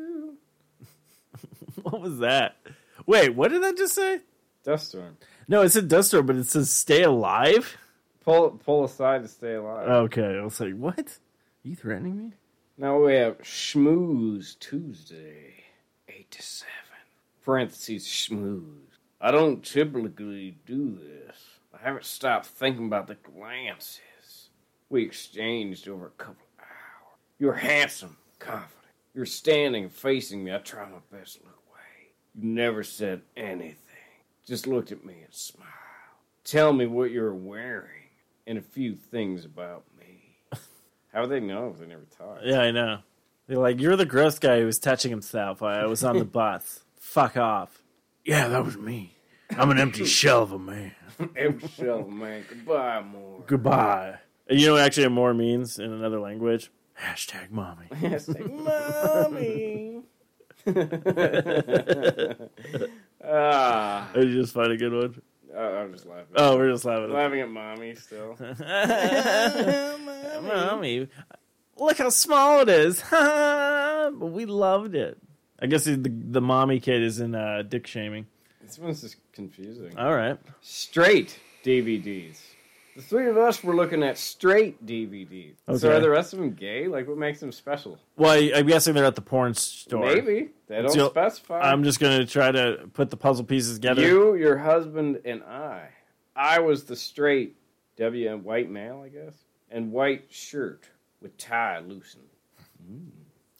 [1.84, 2.58] What was that?
[3.06, 4.20] Wait, what did that just say?
[4.66, 5.18] Duststorm.
[5.48, 7.78] No, it said Dust Storm, but it says stay alive.
[8.24, 9.88] Pull pull aside to stay alive.
[9.88, 11.00] Okay, I was like, what?
[11.00, 12.34] Are you threatening me?
[12.78, 15.64] Now we have Schmooze Tuesday,
[16.08, 16.72] 8 to 7.
[17.44, 18.98] Parentheses, Schmooze.
[19.20, 21.38] I don't typically do this.
[21.74, 24.50] I haven't stopped thinking about the glances.
[24.90, 27.18] We exchanged over a couple of hours.
[27.38, 28.79] You're handsome, confident.
[29.14, 30.54] You're standing facing me.
[30.54, 32.14] I try my best to look away.
[32.36, 33.76] You never said anything.
[34.46, 35.70] Just looked at me and smiled.
[36.44, 38.08] Tell me what you're wearing
[38.48, 40.38] and a few things about me.
[41.14, 42.42] How would they know if they never talked?
[42.44, 43.00] Yeah, I know.
[43.48, 46.26] They're like, you're the gross guy who was touching himself while I was on the
[46.40, 46.82] bus.
[47.00, 47.82] Fuck off.
[48.24, 49.16] Yeah, that was me.
[49.52, 50.92] I'm an empty shell of a man.
[51.36, 52.46] Empty shell, of a man.
[52.48, 53.44] Goodbye, more.
[53.48, 54.20] Goodbye.
[54.50, 56.72] You know what actually more means in another language?
[57.02, 57.86] Hashtag mommy.
[57.92, 60.02] Hashtag mommy.
[63.24, 65.22] ah, Did you just find a good one?
[65.56, 66.28] I- I'm just laughing.
[66.36, 67.12] Oh, we're just laughing.
[67.12, 68.38] laughing at mommy still.
[70.42, 71.08] mommy,
[71.78, 73.04] look how small it is.
[73.12, 75.18] but we loved it.
[75.62, 78.28] I guess the the mommy kid is in uh, dick shaming.
[78.62, 79.98] This one's just confusing.
[79.98, 80.38] All right.
[80.62, 82.38] straight DVDs.
[83.00, 85.54] The three of us were looking at straight DVDs.
[85.78, 86.90] So are the rest of them gay?
[86.90, 87.98] Like, what makes them special?
[88.18, 90.04] Well, I, I'm guessing they're at the porn store.
[90.04, 91.62] Maybe they don't So, specify.
[91.62, 94.02] I'm just gonna try to put the puzzle pieces together.
[94.02, 95.88] you, your husband, and I.
[96.36, 97.56] I was the straight
[97.96, 99.34] W white male, I guess,
[99.72, 100.84] and white shirt
[101.22, 102.24] with tie loosened.
[102.86, 103.08] Hmm.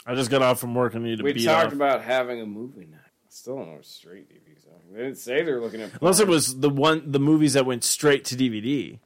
[0.06, 1.72] I just got off from work and need to We talked off.
[1.74, 3.00] about having a movie night.
[3.00, 4.82] I still don't know what straight DVDs are.
[4.94, 5.92] They didn't say they were looking at.
[6.02, 9.00] Unless it was the one the movies that went straight to DVD,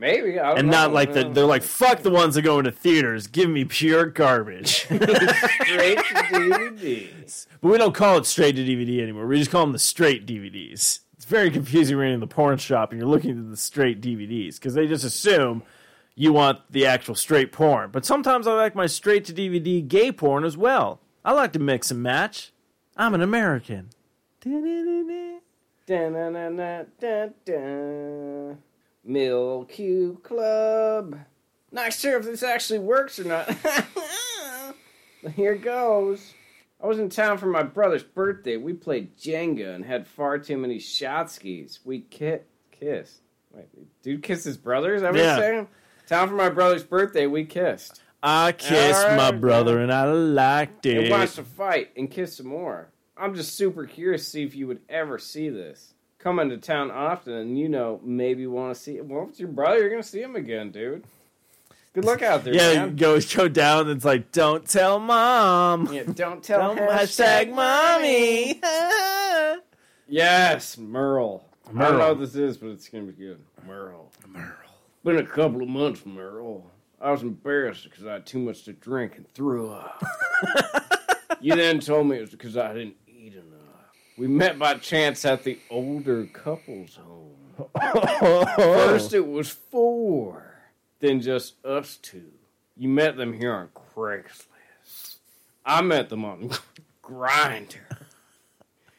[0.00, 0.78] maybe, I don't and know.
[0.78, 3.26] not like the, they're like fuck the ones that go into theaters.
[3.28, 4.68] Give me pure garbage.
[4.86, 7.46] straight to DVDs.
[7.60, 9.26] but we don't call it straight to DVD anymore.
[9.26, 11.00] We just call them the straight DVDs.
[11.14, 14.00] It's very confusing when you're in the porn shop and you're looking at the straight
[14.00, 15.62] DVDs because they just assume
[16.14, 17.90] you want the actual straight porn.
[17.90, 21.00] But sometimes I like my straight to DVD gay porn as well.
[21.24, 22.52] I like to mix and match.
[22.96, 23.90] I'm an American.
[27.10, 28.54] Da-na-na-na-da-da.
[29.04, 31.18] Mill Q Club.
[31.72, 33.46] Not sure if this actually works or not.
[35.22, 36.34] but here goes.
[36.82, 38.56] I was in town for my brother's birthday.
[38.56, 41.80] We played Jenga and had far too many shot skis.
[41.84, 42.38] We ki-
[42.72, 43.20] kissed.
[43.52, 43.66] Wait,
[44.02, 44.94] dude kissed his brother?
[44.94, 45.36] Is that what Yeah.
[45.36, 45.68] you're saying?
[46.06, 48.00] Town for my brother's birthday, we kissed.
[48.22, 50.98] I kissed my brother and I liked it.
[51.04, 52.88] And wants to fight and kiss some more.
[53.16, 55.94] I'm just super curious to see if you would ever see this.
[56.22, 59.00] Come to town often, and you know maybe want to see.
[59.00, 61.04] Well, if it's your brother, you're gonna see him again, dude.
[61.94, 62.96] Good luck out there, Yeah, man.
[62.96, 63.88] go go down.
[63.88, 65.92] And it's like, don't tell mom.
[65.92, 68.60] Yeah, don't tell Don't hashtag hashtag mommy.
[70.08, 71.44] Yes, Merle.
[71.68, 71.90] I Merle.
[71.90, 73.40] don't know what this is, but it's gonna be good.
[73.66, 74.10] Merle.
[74.28, 74.52] Merle.
[75.04, 76.70] Been a couple of months, Merle.
[77.00, 80.04] I was embarrassed because I had too much to drink and threw up.
[81.40, 82.96] you then told me it was because I didn't.
[84.20, 87.64] We met by chance at the older couples home.
[88.54, 90.56] First, it was four,
[90.98, 92.30] then just us two.
[92.76, 95.16] You met them here on Craigslist.
[95.64, 96.50] I met them on
[97.02, 97.78] Grindr.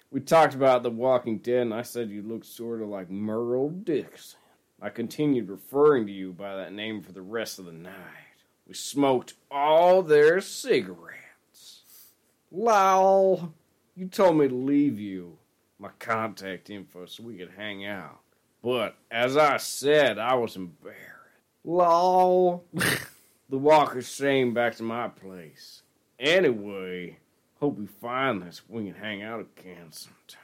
[0.10, 3.70] We talked about The Walking Dead, and I said you looked sort of like Merle
[3.70, 4.40] Dixon.
[4.82, 7.94] I continued referring to you by that name for the rest of the night.
[8.68, 11.84] We smoked all their cigarettes.
[12.52, 13.54] Lol,
[13.96, 15.38] you told me to leave you
[15.80, 18.20] my contact info so we could hang out.
[18.64, 21.00] But as I said, I was embarrassed.
[21.64, 22.64] Lol.
[23.50, 25.82] the walker's saying back to my place.
[26.20, 27.18] Anyway,
[27.60, 28.62] hope we find this.
[28.70, 30.42] We can hang out again sometime.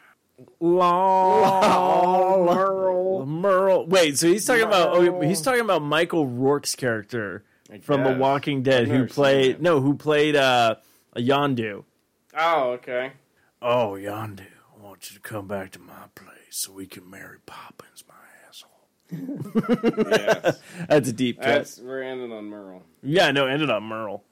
[0.60, 2.46] Lol.
[2.46, 3.26] Merle.
[3.26, 3.88] Merle.
[3.88, 8.14] Wait, so he's talking about oh, he's talking about Michael Rooker's character I from The.
[8.14, 10.76] Walking Dead, who played no, who played uh,
[11.14, 11.84] a Yondu.
[12.36, 13.14] Oh, okay.
[13.62, 17.38] Oh, Yondu, I want you to come back to my place so we can Mary
[17.46, 18.16] Poppins, my
[18.48, 20.10] asshole.
[20.12, 20.60] Yes.
[20.88, 21.46] That's a deep cut.
[21.48, 22.84] That's we're ending on Merle.
[23.02, 24.24] yeah, no, ended on Merle.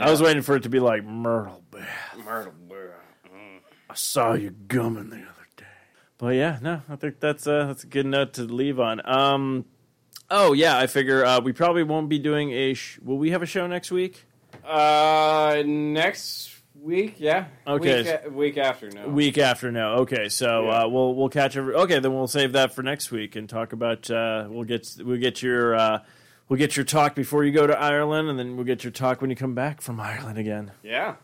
[0.00, 1.86] I was waiting for it to be like Myrtle Beth.
[2.24, 2.98] Myrtle Bear.
[3.26, 3.58] Mm.
[3.90, 5.64] I saw you gumming the other day.
[6.16, 9.02] But yeah, no, I think that's uh that's a good note to leave on.
[9.04, 9.66] Um,
[10.30, 12.72] oh yeah, I figure uh, we probably won't be doing a.
[12.74, 14.24] Sh- will we have a show next week?
[14.64, 16.48] Uh, next
[16.82, 17.46] week, yeah.
[17.66, 18.02] Okay.
[18.02, 19.08] Week, a- week after, no.
[19.08, 19.94] Week after no.
[20.00, 20.70] Okay, so Yeah.
[20.84, 21.74] uh, we'll we'll catch every.
[21.74, 24.10] Okay, then we'll save that for next week and talk about.
[24.10, 26.00] Uh, we'll get we'll get your uh,
[26.48, 29.20] we'll get your talk before you go to Ireland, and then we'll get your talk
[29.20, 30.72] when you come back from Ireland again.
[30.82, 31.14] Yeah.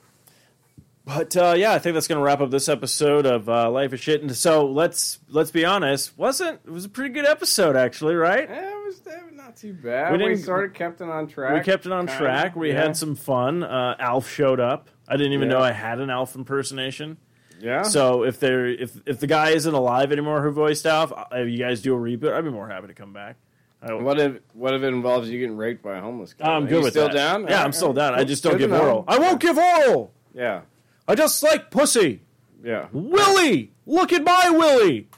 [1.04, 3.94] But uh, yeah, I think that's going to wrap up this episode of uh, Life
[3.94, 4.20] is Shit.
[4.20, 8.46] And so let's let's be honest, wasn't it was a pretty good episode actually, right?
[8.48, 9.00] Yeah, it was,
[9.32, 10.18] not too bad.
[10.20, 11.54] We We, sort of kept it on track.
[11.54, 12.54] We kept it on track.
[12.54, 12.82] We yeah.
[12.82, 13.62] had some fun.
[13.62, 14.90] Uh, Alf showed up.
[15.09, 15.56] I didn't even Yeah.
[15.56, 17.16] know I had an Alf impersonation.
[17.61, 17.82] Yeah.
[17.82, 21.48] So if there if if the guy isn't alive anymore who voiced Alf, uh, if
[21.48, 23.36] you guys do a reboot, I'd be more happy to come back.
[23.80, 26.46] What if what if it involves you getting raped by a homeless guy?
[26.48, 27.14] I'm Are good you with still that.
[27.14, 27.46] down?
[27.48, 28.14] Yeah, I'm still down.
[28.14, 29.04] I just don't Good give oral.
[29.09, 30.12] I won't give oral.
[30.34, 30.62] Yeah.
[31.06, 32.22] I just like pussy.
[32.62, 32.86] Yeah.
[32.92, 35.09] Willie, look at my Willie.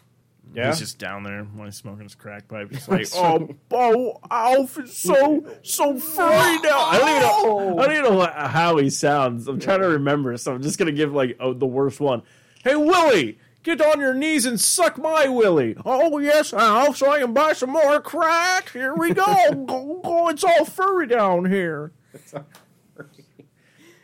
[0.54, 0.68] Yeah.
[0.68, 2.70] He's just down there when he's smoking his crack pipe.
[2.70, 6.80] Just like, oh, oh, Alf is so so furry now.
[6.80, 7.78] I don't even know.
[7.78, 9.46] I don't even know how he sounds.
[9.46, 12.22] I'm trying to remember, so I'm just gonna give like oh, the worst one.
[12.64, 15.76] Hey, Willie, get on your knees and suck my Willie.
[15.84, 18.70] Oh yes, Alf, so I can buy some more crack.
[18.72, 19.24] Here we go.
[19.66, 20.28] go, go.
[20.28, 21.92] It's all furry down here.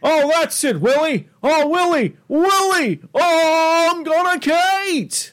[0.03, 1.29] Oh, that's it, Willie.
[1.43, 3.01] Oh, Willie, Willie.
[3.13, 5.33] Oh, I'm gonna Kate.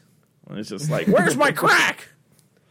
[0.54, 2.08] And it's just like, where's my crack?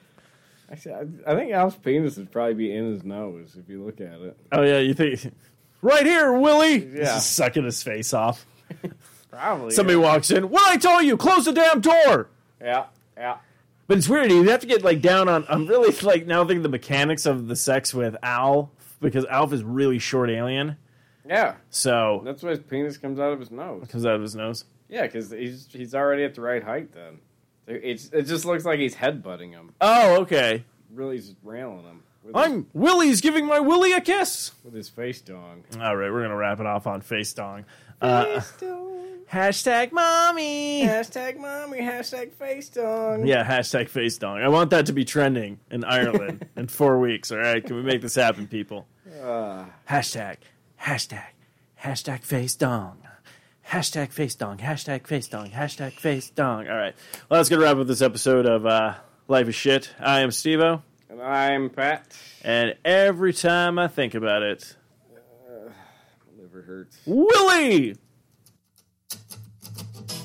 [0.71, 4.01] Actually, I, I think Alf's penis would probably be in his nose if you look
[4.01, 4.37] at it.
[4.53, 5.33] Oh yeah, you think
[5.83, 6.81] right here, Willie?
[6.81, 7.05] He's Yeah.
[7.05, 8.47] just sucking his face off.
[9.31, 9.73] Probably.
[9.73, 10.49] Somebody walks in.
[10.49, 11.17] What I told you?
[11.17, 12.29] Close the damn door.
[12.61, 12.85] Yeah,
[13.17, 13.39] yeah.
[13.89, 14.31] But it's weird.
[14.31, 15.45] You have to get like down on.
[15.49, 18.71] I'm really like now thinking the mechanics of the sex with Al
[19.01, 20.77] because Alf is really short alien.
[21.29, 21.57] Yeah.
[21.71, 23.87] So That's why his penis comes out of his nose.
[23.89, 24.65] comes out of his nose.
[24.89, 27.19] Yeah, because he's he's already at the right height then.
[27.67, 29.73] It's, it just looks like he's headbutting him.
[29.81, 30.65] Oh, okay.
[30.93, 32.03] Really just railing him.
[32.25, 34.53] With his, I'm Willie's giving my Willie a kiss.
[34.65, 35.65] with his face dong.
[35.81, 37.65] All right, we're gonna wrap it off on face dong.
[38.01, 38.41] Uh,
[39.31, 40.83] hashtag mommy.
[40.85, 43.27] Hashtag mommy, hashtag face dong.
[43.27, 44.39] Yeah, hashtag face dong.
[44.39, 47.31] I want that to be trending in Ireland in four weeks.
[47.33, 48.87] All right, can we make this happen, people?
[49.23, 50.37] Uh, Hashtag,
[50.81, 51.25] hashtag,
[51.83, 52.99] hashtag face dong.
[53.73, 56.69] Hashtag face dong, hashtag face dong, hashtag face dong.
[56.69, 56.95] All right.
[57.31, 58.97] Well, that's going to wrap up this episode of uh,
[59.29, 59.95] Life is Shit.
[59.99, 62.05] I am Stevo, and I'm Pat.
[62.45, 64.77] and every time I think about it,
[65.11, 65.73] My
[66.39, 66.99] Liver hurts.
[67.07, 67.97] Willie!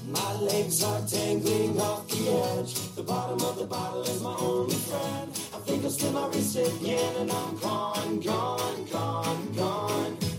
[0.09, 2.29] My legs are tangling off the
[2.59, 2.95] edge.
[2.95, 5.31] The bottom of the bottle is my only friend.
[5.31, 10.26] I think I'll slip my wrist again, and I'm gone, gone, gone, gone.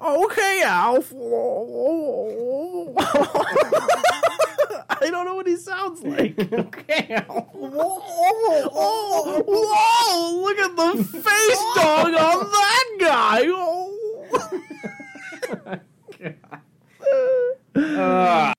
[0.00, 1.12] Oh, okay, Alf.
[4.88, 6.38] I don't know what he sounds like.
[6.52, 7.46] okay, Alf.
[7.54, 8.00] Whoa,
[9.46, 13.42] whoa, look at the face dong on that guy.
[17.76, 18.52] Oh.